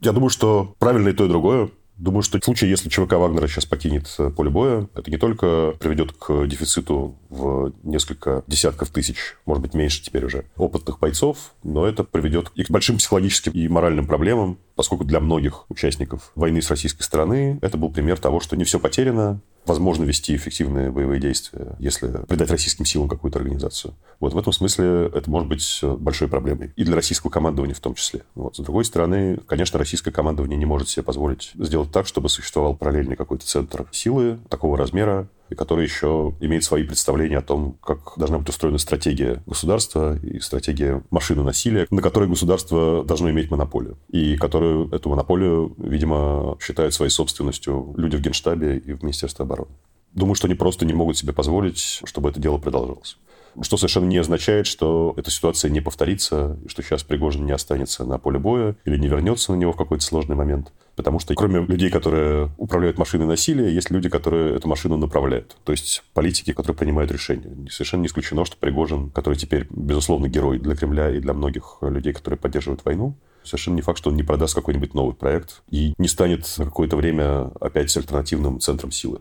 Я 0.00 0.12
думаю, 0.12 0.30
что 0.30 0.74
правильно 0.78 1.08
и 1.08 1.12
то, 1.12 1.26
и 1.26 1.28
другое. 1.28 1.70
Думаю, 2.00 2.22
что 2.22 2.40
в 2.40 2.44
случае, 2.44 2.70
если 2.70 2.88
ЧВК 2.88 3.12
Вагнера 3.12 3.46
сейчас 3.46 3.66
покинет 3.66 4.08
э, 4.18 4.30
поле 4.30 4.48
боя, 4.48 4.88
это 4.94 5.10
не 5.10 5.18
только 5.18 5.74
приведет 5.78 6.12
к 6.12 6.46
дефициту 6.46 7.14
в 7.28 7.74
несколько 7.82 8.42
десятков 8.46 8.88
тысяч, 8.88 9.36
может 9.44 9.60
быть, 9.60 9.74
меньше 9.74 10.02
теперь 10.02 10.24
уже, 10.24 10.46
опытных 10.56 10.98
бойцов, 10.98 11.52
но 11.62 11.86
это 11.86 12.02
приведет 12.02 12.52
и 12.54 12.64
к 12.64 12.70
большим 12.70 12.96
психологическим 12.96 13.52
и 13.52 13.68
моральным 13.68 14.06
проблемам, 14.06 14.56
поскольку 14.76 15.04
для 15.04 15.20
многих 15.20 15.66
участников 15.68 16.32
войны 16.34 16.62
с 16.62 16.70
российской 16.70 17.02
стороны 17.02 17.58
это 17.60 17.76
был 17.76 17.90
пример 17.90 18.18
того, 18.18 18.40
что 18.40 18.56
не 18.56 18.64
все 18.64 18.80
потеряно, 18.80 19.42
возможно 19.66 20.04
вести 20.04 20.34
эффективные 20.34 20.90
боевые 20.90 21.20
действия, 21.20 21.76
если 21.78 22.08
придать 22.26 22.50
российским 22.50 22.84
силам 22.84 23.08
какую-то 23.08 23.38
организацию. 23.38 23.94
Вот 24.18 24.32
в 24.32 24.38
этом 24.38 24.52
смысле 24.52 25.10
это 25.14 25.30
может 25.30 25.48
быть 25.48 25.80
большой 25.82 26.28
проблемой. 26.28 26.72
И 26.76 26.84
для 26.84 26.94
российского 26.94 27.30
командования 27.30 27.74
в 27.74 27.80
том 27.80 27.94
числе. 27.94 28.22
Вот. 28.34 28.56
С 28.56 28.60
другой 28.60 28.84
стороны, 28.84 29.38
конечно, 29.46 29.78
российское 29.78 30.10
командование 30.10 30.58
не 30.58 30.66
может 30.66 30.88
себе 30.88 31.02
позволить 31.02 31.52
сделать 31.54 31.92
так, 31.92 32.06
чтобы 32.06 32.28
существовал 32.28 32.76
параллельный 32.76 33.16
какой-то 33.16 33.46
центр 33.46 33.86
силы 33.92 34.38
такого 34.48 34.76
размера, 34.76 35.28
и 35.50 35.54
который 35.54 35.84
еще 35.84 36.34
имеет 36.40 36.64
свои 36.64 36.84
представления 36.84 37.38
о 37.38 37.42
том, 37.42 37.76
как 37.84 38.12
должна 38.16 38.38
быть 38.38 38.48
устроена 38.48 38.78
стратегия 38.78 39.42
государства 39.46 40.16
и 40.16 40.38
стратегия 40.40 41.02
машины 41.10 41.42
насилия, 41.42 41.86
на 41.90 42.02
которой 42.02 42.28
государство 42.28 43.04
должно 43.04 43.30
иметь 43.30 43.50
монополию. 43.50 43.98
И 44.08 44.36
которую 44.36 44.90
эту 44.90 45.08
монополию, 45.08 45.74
видимо, 45.78 46.56
считают 46.60 46.94
своей 46.94 47.10
собственностью 47.10 47.94
люди 47.96 48.16
в 48.16 48.20
Генштабе 48.20 48.78
и 48.78 48.92
в 48.92 49.02
Министерстве 49.02 49.44
обороны. 49.44 49.70
Думаю, 50.12 50.34
что 50.34 50.46
они 50.46 50.54
просто 50.54 50.86
не 50.86 50.92
могут 50.92 51.16
себе 51.16 51.32
позволить, 51.32 52.00
чтобы 52.04 52.30
это 52.30 52.40
дело 52.40 52.58
продолжалось. 52.58 53.16
Что 53.60 53.76
совершенно 53.76 54.06
не 54.06 54.18
означает, 54.18 54.66
что 54.66 55.14
эта 55.16 55.30
ситуация 55.30 55.70
не 55.70 55.80
повторится, 55.80 56.58
что 56.66 56.82
сейчас 56.82 57.02
Пригожин 57.02 57.46
не 57.46 57.52
останется 57.52 58.04
на 58.04 58.18
поле 58.18 58.38
боя 58.38 58.76
или 58.84 58.96
не 58.96 59.08
вернется 59.08 59.52
на 59.52 59.56
него 59.56 59.72
в 59.72 59.76
какой-то 59.76 60.04
сложный 60.04 60.36
момент. 60.36 60.72
Потому 60.96 61.18
что 61.18 61.34
кроме 61.34 61.64
людей, 61.64 61.90
которые 61.90 62.50
управляют 62.58 62.98
машиной 62.98 63.26
насилия, 63.26 63.72
есть 63.72 63.90
люди, 63.90 64.08
которые 64.08 64.56
эту 64.56 64.68
машину 64.68 64.96
направляют. 64.96 65.56
То 65.64 65.72
есть 65.72 66.02
политики, 66.14 66.52
которые 66.52 66.76
принимают 66.76 67.10
решения. 67.10 67.68
Совершенно 67.70 68.02
не 68.02 68.06
исключено, 68.06 68.44
что 68.44 68.56
Пригожин, 68.56 69.10
который 69.10 69.36
теперь, 69.36 69.66
безусловно, 69.70 70.28
герой 70.28 70.58
для 70.58 70.76
Кремля 70.76 71.10
и 71.10 71.20
для 71.20 71.32
многих 71.32 71.78
людей, 71.80 72.12
которые 72.12 72.38
поддерживают 72.38 72.84
войну, 72.84 73.16
совершенно 73.42 73.76
не 73.76 73.82
факт, 73.82 73.98
что 73.98 74.10
он 74.10 74.16
не 74.16 74.22
продаст 74.22 74.54
какой-нибудь 74.54 74.94
новый 74.94 75.14
проект 75.14 75.62
и 75.70 75.94
не 75.96 76.08
станет 76.08 76.46
на 76.58 76.66
какое-то 76.66 76.96
время 76.96 77.50
опять 77.60 77.96
альтернативным 77.96 78.60
центром 78.60 78.90
силы. 78.90 79.20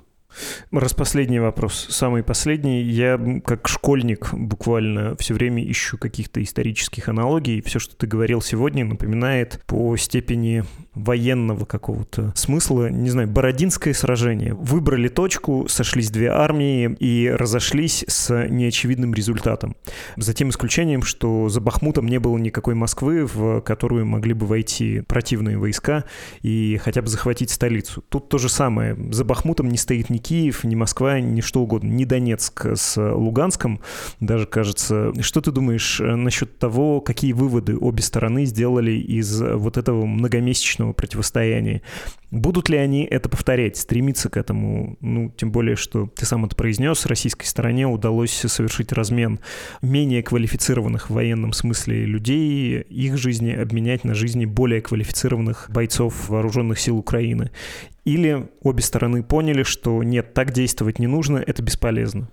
Распоследний 0.71 1.39
вопрос, 1.39 1.87
самый 1.89 2.21
последний. 2.21 2.83
Я 2.83 3.19
как 3.43 3.67
школьник 3.67 4.33
буквально 4.33 5.15
все 5.17 5.33
время 5.33 5.69
ищу 5.69 5.97
каких-то 5.97 6.43
исторических 6.43 7.09
аналогий. 7.09 7.61
Все, 7.61 7.79
что 7.79 7.95
ты 7.95 8.05
говорил 8.05 8.41
сегодня, 8.41 8.85
напоминает 8.85 9.63
по 9.65 9.97
степени 9.97 10.63
военного 10.93 11.65
какого-то 11.65 12.33
смысла, 12.35 12.89
не 12.89 13.09
знаю, 13.09 13.27
Бородинское 13.27 13.93
сражение. 13.93 14.53
Выбрали 14.53 15.07
точку, 15.07 15.67
сошлись 15.67 16.11
две 16.11 16.29
армии 16.29 16.95
и 16.99 17.29
разошлись 17.29 18.05
с 18.07 18.47
неочевидным 18.47 19.13
результатом. 19.13 19.75
За 20.17 20.33
тем 20.33 20.49
исключением, 20.49 21.01
что 21.01 21.49
за 21.49 21.61
Бахмутом 21.61 22.07
не 22.07 22.19
было 22.19 22.37
никакой 22.37 22.75
Москвы, 22.75 23.25
в 23.25 23.61
которую 23.61 24.05
могли 24.05 24.33
бы 24.33 24.45
войти 24.45 25.01
противные 25.01 25.57
войска 25.57 26.03
и 26.41 26.79
хотя 26.83 27.01
бы 27.01 27.07
захватить 27.07 27.49
столицу. 27.49 28.03
Тут 28.09 28.29
то 28.29 28.37
же 28.37 28.49
самое. 28.49 28.95
За 29.11 29.23
Бахмутом 29.23 29.69
не 29.69 29.77
стоит 29.77 30.09
ни 30.09 30.18
Киев, 30.19 30.63
ни 30.63 30.75
Москва, 30.75 31.19
ни 31.19 31.41
что 31.41 31.61
угодно, 31.61 31.89
ни 31.89 32.05
Донецк 32.05 32.65
с 32.75 32.97
Луганском 32.97 33.79
даже, 34.19 34.45
кажется. 34.45 35.11
Что 35.21 35.41
ты 35.41 35.51
думаешь 35.51 35.99
э, 35.99 36.15
насчет 36.15 36.59
того, 36.59 37.01
какие 37.01 37.33
выводы 37.33 37.77
обе 37.77 38.03
стороны 38.03 38.45
сделали 38.45 38.91
из 38.91 39.41
вот 39.41 39.77
этого 39.77 40.05
многомесячного 40.05 40.93
противостояния? 40.93 41.81
Будут 42.31 42.69
ли 42.69 42.77
они 42.77 43.05
это 43.05 43.27
повторять, 43.27 43.77
стремиться 43.77 44.29
к 44.29 44.37
этому? 44.37 44.97
Ну, 45.01 45.33
тем 45.35 45.51
более, 45.51 45.75
что 45.75 46.05
ты 46.05 46.25
сам 46.25 46.45
это 46.45 46.55
произнес, 46.55 47.07
российской 47.07 47.45
стороне 47.45 47.87
удалось 47.87 48.31
совершить 48.31 48.91
размен 48.91 49.39
менее 49.81 50.21
квалифицированных 50.21 51.09
в 51.09 51.13
военном 51.13 51.53
смысле 51.53 52.05
людей, 52.05 52.81
их 52.81 53.17
жизни 53.17 53.51
обменять 53.51 54.03
на 54.03 54.13
жизни 54.13 54.45
более 54.45 54.81
квалифицированных 54.81 55.69
бойцов 55.73 56.29
вооруженных 56.29 56.79
сил 56.79 56.97
Украины. 56.97 57.49
Или 58.05 58.49
обе 58.61 58.81
стороны 58.81 59.23
поняли, 59.23 59.63
что 59.63 60.03
нет, 60.03 60.33
так 60.33 60.51
действовать 60.51 60.99
не 60.99 61.07
нужно, 61.07 61.37
это 61.37 61.61
бесполезно. 61.61 62.29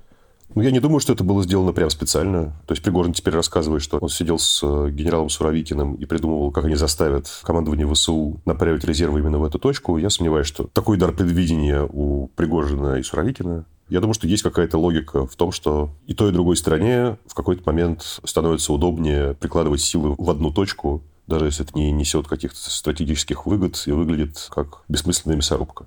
Ну, 0.54 0.62
я 0.62 0.70
не 0.70 0.80
думаю, 0.80 1.00
что 1.00 1.12
это 1.12 1.24
было 1.24 1.42
сделано 1.42 1.72
прям 1.72 1.90
специально. 1.90 2.56
То 2.66 2.72
есть 2.72 2.82
Пригожин 2.82 3.12
теперь 3.12 3.34
рассказывает, 3.34 3.82
что 3.82 3.98
он 3.98 4.08
сидел 4.08 4.38
с 4.38 4.62
э, 4.62 4.90
генералом 4.90 5.28
Суровикиным 5.28 5.94
и 5.96 6.06
придумывал, 6.06 6.50
как 6.50 6.64
они 6.64 6.76
заставят 6.76 7.28
командование 7.42 7.86
ВСУ 7.92 8.40
направить 8.44 8.84
резервы 8.84 9.20
именно 9.20 9.38
в 9.38 9.44
эту 9.44 9.58
точку. 9.58 9.98
Я 9.98 10.08
сомневаюсь, 10.08 10.46
что 10.46 10.64
такой 10.72 10.98
дар 10.98 11.12
предвидения 11.12 11.86
у 11.92 12.28
Пригожина 12.28 12.96
и 12.96 13.02
Суровикина. 13.02 13.66
Я 13.88 14.00
думаю, 14.00 14.14
что 14.14 14.26
есть 14.26 14.42
какая-то 14.42 14.78
логика 14.78 15.26
в 15.26 15.36
том, 15.36 15.52
что 15.52 15.90
и 16.06 16.14
той, 16.14 16.30
и 16.30 16.32
другой 16.32 16.56
стороне 16.56 17.18
в 17.26 17.34
какой-то 17.34 17.62
момент 17.66 18.20
становится 18.24 18.72
удобнее 18.72 19.34
прикладывать 19.34 19.80
силы 19.80 20.14
в 20.16 20.30
одну 20.30 20.50
точку, 20.50 21.02
даже 21.26 21.46
если 21.46 21.64
это 21.64 21.76
не 21.78 21.90
несет 21.92 22.28
каких-то 22.28 22.58
стратегических 22.58 23.46
выгод 23.46 23.82
и 23.86 23.92
выглядит 23.92 24.48
как 24.50 24.82
бессмысленная 24.88 25.36
мясорубка. 25.36 25.86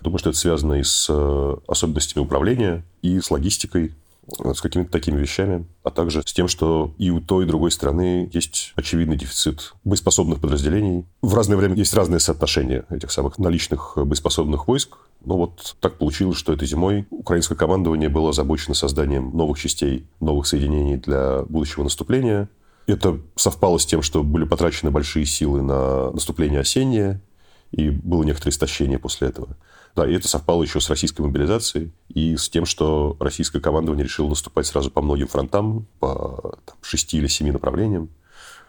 Думаю, 0.00 0.18
что 0.18 0.30
это 0.30 0.38
связано 0.38 0.74
и 0.74 0.82
с 0.82 1.06
э, 1.08 1.56
особенностями 1.66 2.22
управления, 2.22 2.84
и 3.02 3.20
с 3.20 3.30
логистикой. 3.30 3.94
с 4.54 4.60
какими-то 4.60 4.90
такими 4.90 5.18
вещами, 5.18 5.66
а 5.82 5.90
также 5.90 6.22
с 6.22 6.32
тем, 6.32 6.48
что 6.48 6.92
и 6.98 7.10
у 7.10 7.20
той, 7.20 7.44
и 7.44 7.48
другой 7.48 7.70
страны 7.70 8.28
есть 8.32 8.72
очевидный 8.76 9.16
дефицит 9.16 9.72
боеспособных 9.84 10.40
подразделений. 10.40 11.06
В 11.22 11.34
разное 11.34 11.56
время 11.56 11.74
есть 11.76 11.94
разные 11.94 12.20
соотношения 12.20 12.84
этих 12.90 13.10
самых 13.10 13.38
наличных 13.38 13.94
боеспособных 13.96 14.68
войск. 14.68 14.98
Но 15.24 15.36
вот 15.36 15.76
так 15.80 15.96
получилось, 15.98 16.36
что 16.36 16.52
этой 16.52 16.68
зимой 16.68 17.06
украинское 17.10 17.56
командование 17.56 18.08
было 18.08 18.30
озабочено 18.30 18.74
созданием 18.74 19.36
новых 19.36 19.58
частей, 19.58 20.06
новых 20.20 20.46
соединений 20.46 20.96
для 20.96 21.42
будущего 21.48 21.82
наступления. 21.84 22.48
Это 22.88 23.20
совпало 23.36 23.78
с 23.78 23.84
тем, 23.84 24.00
что 24.00 24.22
были 24.24 24.44
потрачены 24.44 24.90
большие 24.90 25.26
силы 25.26 25.60
на 25.62 26.10
наступление 26.10 26.60
осеннее, 26.60 27.20
и 27.70 27.90
было 27.90 28.22
некоторое 28.22 28.50
истощение 28.50 28.98
после 28.98 29.28
этого. 29.28 29.56
Да, 29.94 30.08
и 30.08 30.14
это 30.14 30.26
совпало 30.26 30.62
еще 30.62 30.80
с 30.80 30.88
российской 30.88 31.20
мобилизацией 31.20 31.92
и 32.08 32.36
с 32.36 32.48
тем, 32.48 32.64
что 32.64 33.16
российское 33.20 33.60
командование 33.60 34.04
решило 34.04 34.28
наступать 34.30 34.66
сразу 34.66 34.90
по 34.90 35.02
многим 35.02 35.28
фронтам, 35.28 35.86
по 35.98 36.58
там, 36.64 36.76
шести 36.80 37.18
или 37.18 37.26
семи 37.26 37.50
направлениям. 37.50 38.08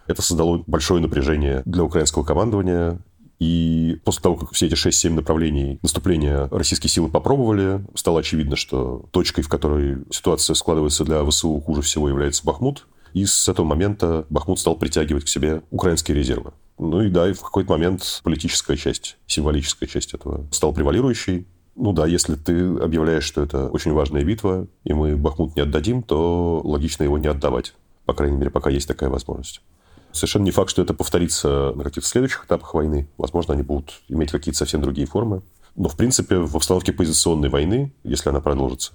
Это 0.06 0.22
создало 0.22 0.64
большое 0.68 1.02
напряжение 1.02 1.62
для 1.66 1.84
украинского 1.84 2.24
командования, 2.24 3.00
и 3.40 4.02
после 4.04 4.22
того, 4.22 4.36
как 4.36 4.52
все 4.52 4.66
эти 4.66 4.74
6-7 4.74 5.12
направлений 5.12 5.80
наступления 5.82 6.50
российские 6.52 6.90
силы 6.90 7.08
попробовали, 7.08 7.86
стало 7.96 8.20
очевидно, 8.20 8.58
что 8.58 9.06
точкой, 9.12 9.44
в 9.44 9.50
которой 9.50 10.00
ситуация 10.12 10.56
складывается 10.56 11.06
для 11.06 11.24
ВСУ 11.24 11.58
хуже 11.62 11.82
всего 11.82 12.10
является 12.10 12.44
Бахмут. 12.44 12.86
И 13.14 13.26
с 13.26 13.50
этого 13.50 13.66
момента 13.66 14.26
Бахмут 14.30 14.60
стал 14.60 14.78
притягивать 14.78 15.26
к 15.26 15.28
себе 15.28 15.62
украинские 15.72 16.18
резервы. 16.18 16.54
Ну 16.78 17.02
и 17.02 17.10
да, 17.10 17.30
и 17.30 17.34
в 17.34 17.42
какой-то 17.42 17.72
момент 17.72 18.22
политическая 18.24 18.78
часть, 18.78 19.18
символическая 19.28 19.88
часть 19.88 20.14
этого 20.14 20.48
стала 20.52 20.72
превалирующей. 20.72 21.46
Ну 21.76 21.94
да, 21.94 22.06
если 22.06 22.36
ты 22.36 22.54
объявляешь, 22.78 23.24
что 23.24 23.42
это 23.42 23.68
очень 23.70 23.94
важная 23.94 24.24
битва, 24.24 24.68
и 24.84 24.94
мы 24.94 25.16
Бахмут 25.16 25.56
не 25.56 25.62
отдадим, 25.62 26.04
то 26.04 26.62
логично 26.64 27.04
его 27.04 27.18
не 27.18 27.28
отдавать. 27.28 27.74
По 28.06 28.14
крайней 28.14 28.38
мере, 28.38 28.50
пока 28.50 28.70
есть 28.70 28.88
такая 28.88 29.10
возможность. 29.10 29.62
Совершенно 30.12 30.44
не 30.44 30.52
факт, 30.52 30.72
что 30.72 30.82
это 30.82 30.94
повторится 30.94 31.74
на 31.76 31.84
каких-то 31.84 32.10
следующих 32.10 32.46
этапах 32.46 32.74
войны. 32.74 33.08
Возможно, 33.18 33.54
они 33.54 33.64
будут 33.64 34.02
иметь 34.08 34.32
какие-то 34.32 34.58
совсем 34.58 34.82
другие 34.82 35.08
формы. 35.08 35.42
Но, 35.76 35.88
в 35.88 35.96
принципе, 35.96 36.38
в 36.38 36.56
обстановке 36.56 36.92
позиционной 36.92 37.50
войны, 37.50 37.94
если 38.04 38.30
она 38.30 38.42
продолжится, 38.42 38.94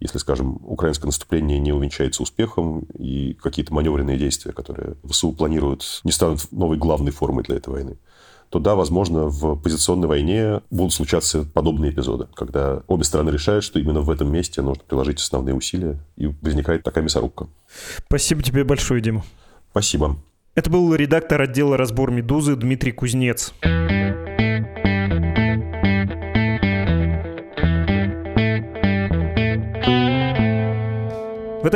если, 0.00 0.18
скажем, 0.18 0.58
украинское 0.64 1.06
наступление 1.06 1.58
не 1.58 1.72
увенчается 1.72 2.22
успехом, 2.22 2.80
и 2.98 3.34
какие-то 3.34 3.72
маневренные 3.72 4.18
действия, 4.18 4.52
которые 4.52 4.96
ВСУ 5.04 5.32
планируют, 5.32 6.00
не 6.04 6.12
станут 6.12 6.52
новой 6.52 6.76
главной 6.76 7.12
формой 7.12 7.44
для 7.44 7.56
этой 7.56 7.70
войны, 7.70 7.98
то 8.50 8.58
да, 8.58 8.74
возможно, 8.74 9.26
в 9.26 9.56
позиционной 9.56 10.06
войне 10.06 10.60
будут 10.70 10.92
случаться 10.92 11.44
подобные 11.44 11.90
эпизоды, 11.90 12.28
когда 12.34 12.82
обе 12.86 13.04
стороны 13.04 13.30
решают, 13.30 13.64
что 13.64 13.78
именно 13.78 14.00
в 14.00 14.10
этом 14.10 14.30
месте 14.30 14.62
нужно 14.62 14.82
приложить 14.86 15.20
основные 15.20 15.54
усилия, 15.54 15.98
и 16.16 16.26
возникает 16.26 16.82
такая 16.84 17.02
мясорубка. 17.02 17.48
Спасибо 18.06 18.42
тебе 18.42 18.64
большое, 18.64 19.00
Дима. 19.00 19.24
Спасибо. 19.72 20.16
Это 20.54 20.70
был 20.70 20.94
редактор 20.94 21.42
отдела 21.42 21.76
«Разбор 21.76 22.10
Медузы» 22.10 22.56
Дмитрий 22.56 22.92
Кузнец. 22.92 23.52
В 23.62 24.05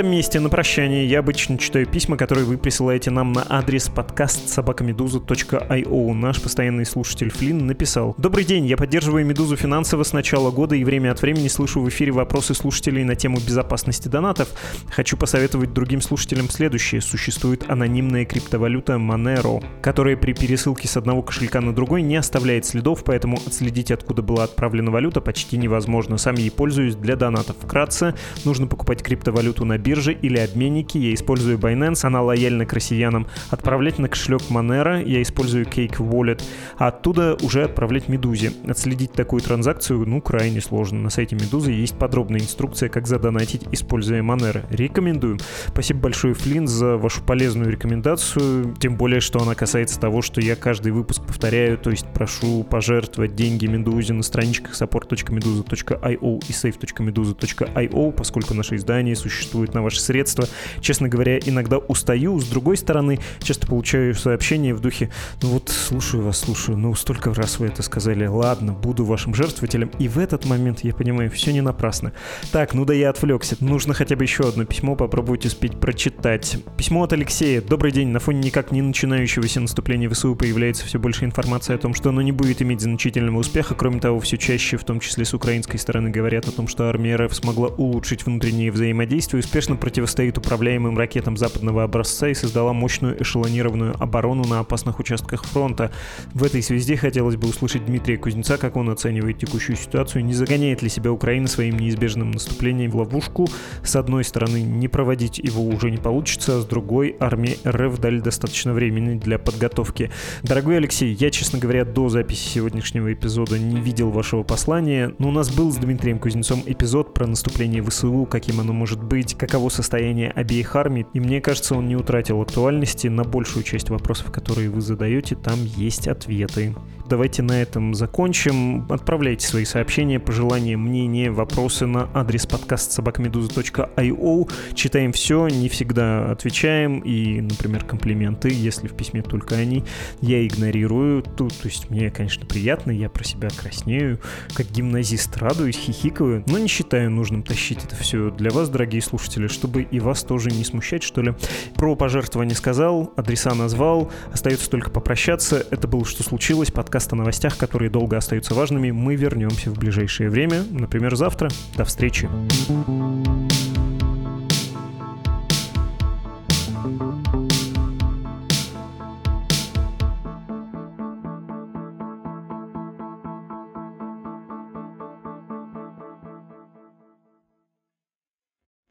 этом 0.01 0.13
месте 0.13 0.41
на 0.41 0.49
прощание 0.49 1.05
я 1.07 1.19
обычно 1.19 1.59
читаю 1.59 1.87
письма, 1.87 2.17
которые 2.17 2.47
вы 2.47 2.57
присылаете 2.57 3.11
нам 3.11 3.35
на 3.35 3.45
адрес 3.47 3.91
подкаст 3.91 4.49
собакамедуза.io. 4.49 6.13
Наш 6.15 6.41
постоянный 6.41 6.87
слушатель 6.87 7.31
Флинн 7.31 7.67
написал. 7.67 8.15
Добрый 8.17 8.45
день, 8.45 8.65
я 8.65 8.79
поддерживаю 8.79 9.27
Медузу 9.27 9.57
финансово 9.57 10.03
с 10.03 10.15
начала 10.15 10.51
года 10.51 10.75
и 10.75 10.85
время 10.85 11.13
от 11.13 11.21
времени 11.21 11.49
слышу 11.49 11.83
в 11.83 11.89
эфире 11.91 12.13
вопросы 12.13 12.55
слушателей 12.55 13.05
на 13.05 13.15
тему 13.15 13.41
безопасности 13.47 14.09
донатов. 14.09 14.49
Хочу 14.89 15.19
посоветовать 15.19 15.75
другим 15.75 16.01
слушателям 16.01 16.49
следующее. 16.49 17.03
Существует 17.03 17.69
анонимная 17.69 18.25
криптовалюта 18.25 18.95
Monero, 18.95 19.63
которая 19.83 20.17
при 20.17 20.33
пересылке 20.33 20.89
с 20.89 20.97
одного 20.97 21.21
кошелька 21.21 21.61
на 21.61 21.75
другой 21.75 22.01
не 22.01 22.17
оставляет 22.17 22.65
следов, 22.65 23.05
поэтому 23.05 23.37
отследить, 23.47 23.91
откуда 23.91 24.23
была 24.23 24.45
отправлена 24.45 24.91
валюта, 24.91 25.21
почти 25.21 25.59
невозможно. 25.59 26.17
Сам 26.17 26.37
ей 26.37 26.51
пользуюсь 26.51 26.95
для 26.95 27.17
донатов. 27.17 27.57
Вкратце, 27.61 28.15
нужно 28.47 28.67
покупать 28.67 29.03
криптовалюту 29.03 29.67
на 29.67 29.77
бирже 29.77 29.90
или 29.99 30.39
обменники, 30.39 30.99
я 30.99 31.15
использую 31.15 31.59
Binance, 31.59 32.05
она 32.05 32.23
лояльна 32.23 32.67
к 32.67 32.73
россиянам, 32.73 33.27
отправлять 33.51 33.99
на 33.99 34.09
кошелек 34.09 34.43
Monero, 34.51 35.03
я 35.07 35.23
использую 35.23 35.67
Cake 35.67 35.99
Wallet, 35.99 36.43
а 36.79 36.89
оттуда 36.89 37.37
уже 37.43 37.65
отправлять 37.65 38.09
Медузе. 38.09 38.53
Отследить 38.67 39.13
такую 39.13 39.41
транзакцию, 39.41 40.07
ну, 40.07 40.21
крайне 40.21 40.61
сложно. 40.61 41.01
На 41.01 41.11
сайте 41.11 41.37
Медузы 41.37 41.73
есть 41.73 41.99
подробная 41.99 42.41
инструкция, 42.41 42.89
как 42.89 43.07
задонатить, 43.07 43.63
используя 43.73 44.23
Monero. 44.23 44.65
Рекомендую. 44.71 45.39
Спасибо 45.69 46.01
большое, 46.01 46.35
Флинн, 46.35 46.67
за 46.67 46.97
вашу 46.97 47.23
полезную 47.23 47.71
рекомендацию, 47.71 48.75
тем 48.79 48.97
более, 48.97 49.21
что 49.21 49.41
она 49.41 49.55
касается 49.55 49.99
того, 49.99 50.23
что 50.23 50.41
я 50.41 50.57
каждый 50.57 50.93
выпуск 50.93 51.23
повторяю, 51.27 51.79
то 51.79 51.91
есть 51.91 52.07
прошу 52.13 52.65
пожертвовать 52.65 53.35
деньги 53.35 53.67
Медузе 53.67 54.13
на 54.13 54.23
страничках 54.23 54.73
support.meduza.io 54.73 56.41
и 56.49 56.53
save.meduza.io, 56.53 58.13
поскольку 58.13 58.55
наше 58.55 58.77
издание 58.77 59.17
существует 59.17 59.70
рассчитывать 59.71 59.75
на 59.75 59.83
ваши 59.83 60.01
средства. 60.01 60.49
Честно 60.81 61.09
говоря, 61.09 61.39
иногда 61.39 61.79
устаю. 61.79 62.39
С 62.39 62.47
другой 62.47 62.77
стороны, 62.77 63.19
часто 63.43 63.67
получаю 63.67 64.15
сообщения 64.15 64.75
в 64.75 64.81
духе, 64.81 65.11
ну 65.43 65.49
вот 65.51 65.69
слушаю 65.69 66.23
вас, 66.23 66.39
слушаю, 66.39 66.77
ну 66.77 66.95
столько 66.95 67.33
раз 67.35 67.59
вы 67.59 67.67
это 67.67 67.83
сказали, 67.83 68.27
ладно, 68.27 68.73
буду 68.73 69.05
вашим 69.05 69.35
жертвователем. 69.35 69.91
И 70.01 70.09
в 70.09 70.19
этот 70.19 70.47
момент 70.47 70.81
я 70.85 70.95
понимаю, 70.95 71.31
все 71.31 71.53
не 71.53 71.61
напрасно. 71.61 72.13
Так, 72.53 72.75
ну 72.75 72.85
да 72.85 72.95
я 72.95 73.11
отвлекся. 73.11 73.57
Нужно 73.61 73.95
хотя 73.95 74.17
бы 74.17 74.25
еще 74.25 74.49
одно 74.49 74.65
письмо 74.65 74.97
попробовать 74.97 75.47
успеть 75.47 75.79
прочитать. 75.81 76.57
Письмо 76.77 77.03
от 77.03 77.13
Алексея. 77.13 77.61
Добрый 77.61 77.93
день. 77.93 78.09
На 78.09 78.19
фоне 78.19 78.41
никак 78.41 78.73
не 78.73 78.83
начинающегося 78.83 79.61
наступления 79.61 80.09
ВСУ 80.09 80.35
появляется 80.35 80.85
все 80.87 80.99
больше 80.99 81.25
информации 81.25 81.75
о 81.75 81.79
том, 81.79 81.95
что 81.95 82.09
оно 82.11 82.23
не 82.23 82.33
будет 82.33 82.63
иметь 82.63 82.81
значительного 82.81 83.39
успеха. 83.39 83.75
Кроме 83.75 84.01
того, 84.01 84.21
все 84.21 84.37
чаще, 84.37 84.77
в 84.77 84.85
том 84.85 85.01
числе 85.01 85.25
с 85.25 85.35
украинской 85.35 85.77
стороны, 85.77 86.11
говорят 86.11 86.49
о 86.49 86.53
том, 86.53 86.69
что 86.69 86.89
армия 86.89 87.17
РФ 87.17 87.35
смогла 87.35 87.69
улучшить 87.69 88.27
внутреннее 88.27 88.73
взаимодействие, 88.73 89.41
успешно 89.41 89.60
успешно 89.61 89.77
противостоит 89.77 90.39
управляемым 90.39 90.97
ракетам 90.97 91.37
западного 91.37 91.83
образца 91.83 92.29
и 92.29 92.33
создала 92.35 92.73
мощную 92.73 93.21
эшелонированную 93.23 93.95
оборону 94.03 94.43
на 94.47 94.61
опасных 94.61 94.99
участках 95.01 95.45
фронта. 95.45 95.93
В 96.33 96.45
этой 96.45 96.63
связи 96.63 96.97
хотелось 96.97 97.37
бы 97.37 97.47
услышать 97.47 97.85
Дмитрия 97.85 98.17
Кузнеца, 98.17 98.57
как 98.57 98.77
он 98.77 98.89
оценивает 98.89 99.37
текущую 99.37 99.77
ситуацию, 99.77 100.25
не 100.25 100.33
загоняет 100.33 100.81
ли 100.81 100.89
себя 100.89 101.13
Украина 101.13 101.47
своим 101.47 101.79
неизбежным 101.79 102.31
наступлением 102.31 102.91
в 102.91 102.97
ловушку. 102.97 103.49
С 103.85 103.97
одной 103.97 104.25
стороны, 104.25 104.63
не 104.63 104.89
проводить 104.89 105.37
его 105.37 105.63
уже 105.63 105.91
не 105.91 105.99
получится, 105.99 106.57
а 106.57 106.61
с 106.63 106.65
другой, 106.65 107.17
армии 107.21 107.59
РФ 107.69 107.99
дали 107.99 108.21
достаточно 108.21 108.73
времени 108.73 109.19
для 109.19 109.39
подготовки. 109.39 110.11
Дорогой 110.43 110.79
Алексей, 110.79 111.13
я, 111.13 111.31
честно 111.31 111.59
говоря, 111.59 111.85
до 111.85 112.09
записи 112.09 112.49
сегодняшнего 112.49 113.13
эпизода 113.13 113.59
не 113.59 113.79
видел 113.79 114.09
вашего 114.11 114.43
послания, 114.43 115.15
но 115.19 115.29
у 115.29 115.33
нас 115.33 115.51
был 115.51 115.71
с 115.71 115.77
Дмитрием 115.77 116.19
Кузнецом 116.19 116.63
эпизод 116.65 117.13
про 117.13 117.27
наступление 117.27 117.83
ВСУ, 117.83 118.25
каким 118.25 118.61
оно 118.61 118.73
может 118.73 119.03
быть, 119.03 119.35
как 119.35 119.50
каково 119.51 119.69
состояние 119.69 120.31
обеих 120.31 120.77
армий, 120.77 121.07
и 121.13 121.19
мне 121.19 121.41
кажется, 121.41 121.75
он 121.75 121.89
не 121.89 121.97
утратил 121.97 122.41
актуальности. 122.41 123.09
На 123.09 123.25
большую 123.25 123.65
часть 123.65 123.91
вопросов, 123.91 124.31
которые 124.31 124.71
вы 124.71 124.81
задаете, 124.81 125.35
там 125.35 125.65
есть 125.65 126.07
ответы 126.07 126.73
давайте 127.11 127.43
на 127.43 127.61
этом 127.61 127.93
закончим. 127.93 128.87
Отправляйте 128.89 129.47
свои 129.47 129.65
сообщения, 129.65 130.21
пожелания, 130.21 130.77
мнения, 130.77 131.31
вопросы 131.31 131.85
на 131.85 132.09
адрес 132.15 132.47
подкаст 132.47 132.93
собакамедуза.io. 132.93 134.51
Читаем 134.75 135.13
все, 135.13 135.49
не 135.49 135.69
всегда 135.69 136.31
отвечаем. 136.31 137.01
И, 137.01 137.41
например, 137.41 137.85
комплименты, 137.85 138.49
если 138.51 138.87
в 138.87 138.95
письме 138.95 139.23
только 139.23 139.57
они, 139.57 139.85
я 140.21 140.47
игнорирую. 140.47 141.23
Тут, 141.23 141.53
то 141.59 141.67
есть 141.67 141.91
мне, 141.91 142.11
конечно, 142.11 142.47
приятно, 142.47 142.93
я 142.93 143.11
про 143.11 143.25
себя 143.25 143.49
краснею, 143.51 144.21
как 144.55 144.71
гимназист 144.71 145.37
радуюсь, 145.37 145.77
хихикаю, 145.77 146.45
но 146.47 146.59
не 146.59 146.69
считаю 146.69 147.11
нужным 147.11 147.43
тащить 147.43 147.85
это 147.85 147.97
все 147.97 148.31
для 148.31 148.51
вас, 148.51 148.69
дорогие 148.69 149.03
слушатели, 149.03 149.40
чтобы 149.49 149.83
и 149.83 150.01
вас 150.01 150.23
тоже 150.23 150.51
не 150.51 150.65
смущать, 150.65 151.03
что 151.03 151.23
ли. 151.23 151.35
Про 151.75 151.97
пожертвование 151.97 152.57
сказал, 152.57 153.13
адреса 153.17 153.55
назвал, 153.55 154.11
остается 154.33 154.71
только 154.71 154.91
попрощаться. 154.91 155.65
Это 155.71 155.89
было 155.89 156.05
«Что 156.05 156.23
случилось?» 156.23 156.71
подкаст 156.71 157.13
о 157.13 157.17
новостях, 157.17 157.57
которые 157.57 157.91
долго 157.91 158.17
остаются 158.17 158.55
важными, 158.55 158.91
мы 158.91 159.17
вернемся 159.17 159.71
в 159.71 159.79
ближайшее 159.79 160.31
время, 160.31 160.65
например, 160.71 161.17
завтра. 161.17 161.51
До 161.77 161.85
встречи. 161.85 162.29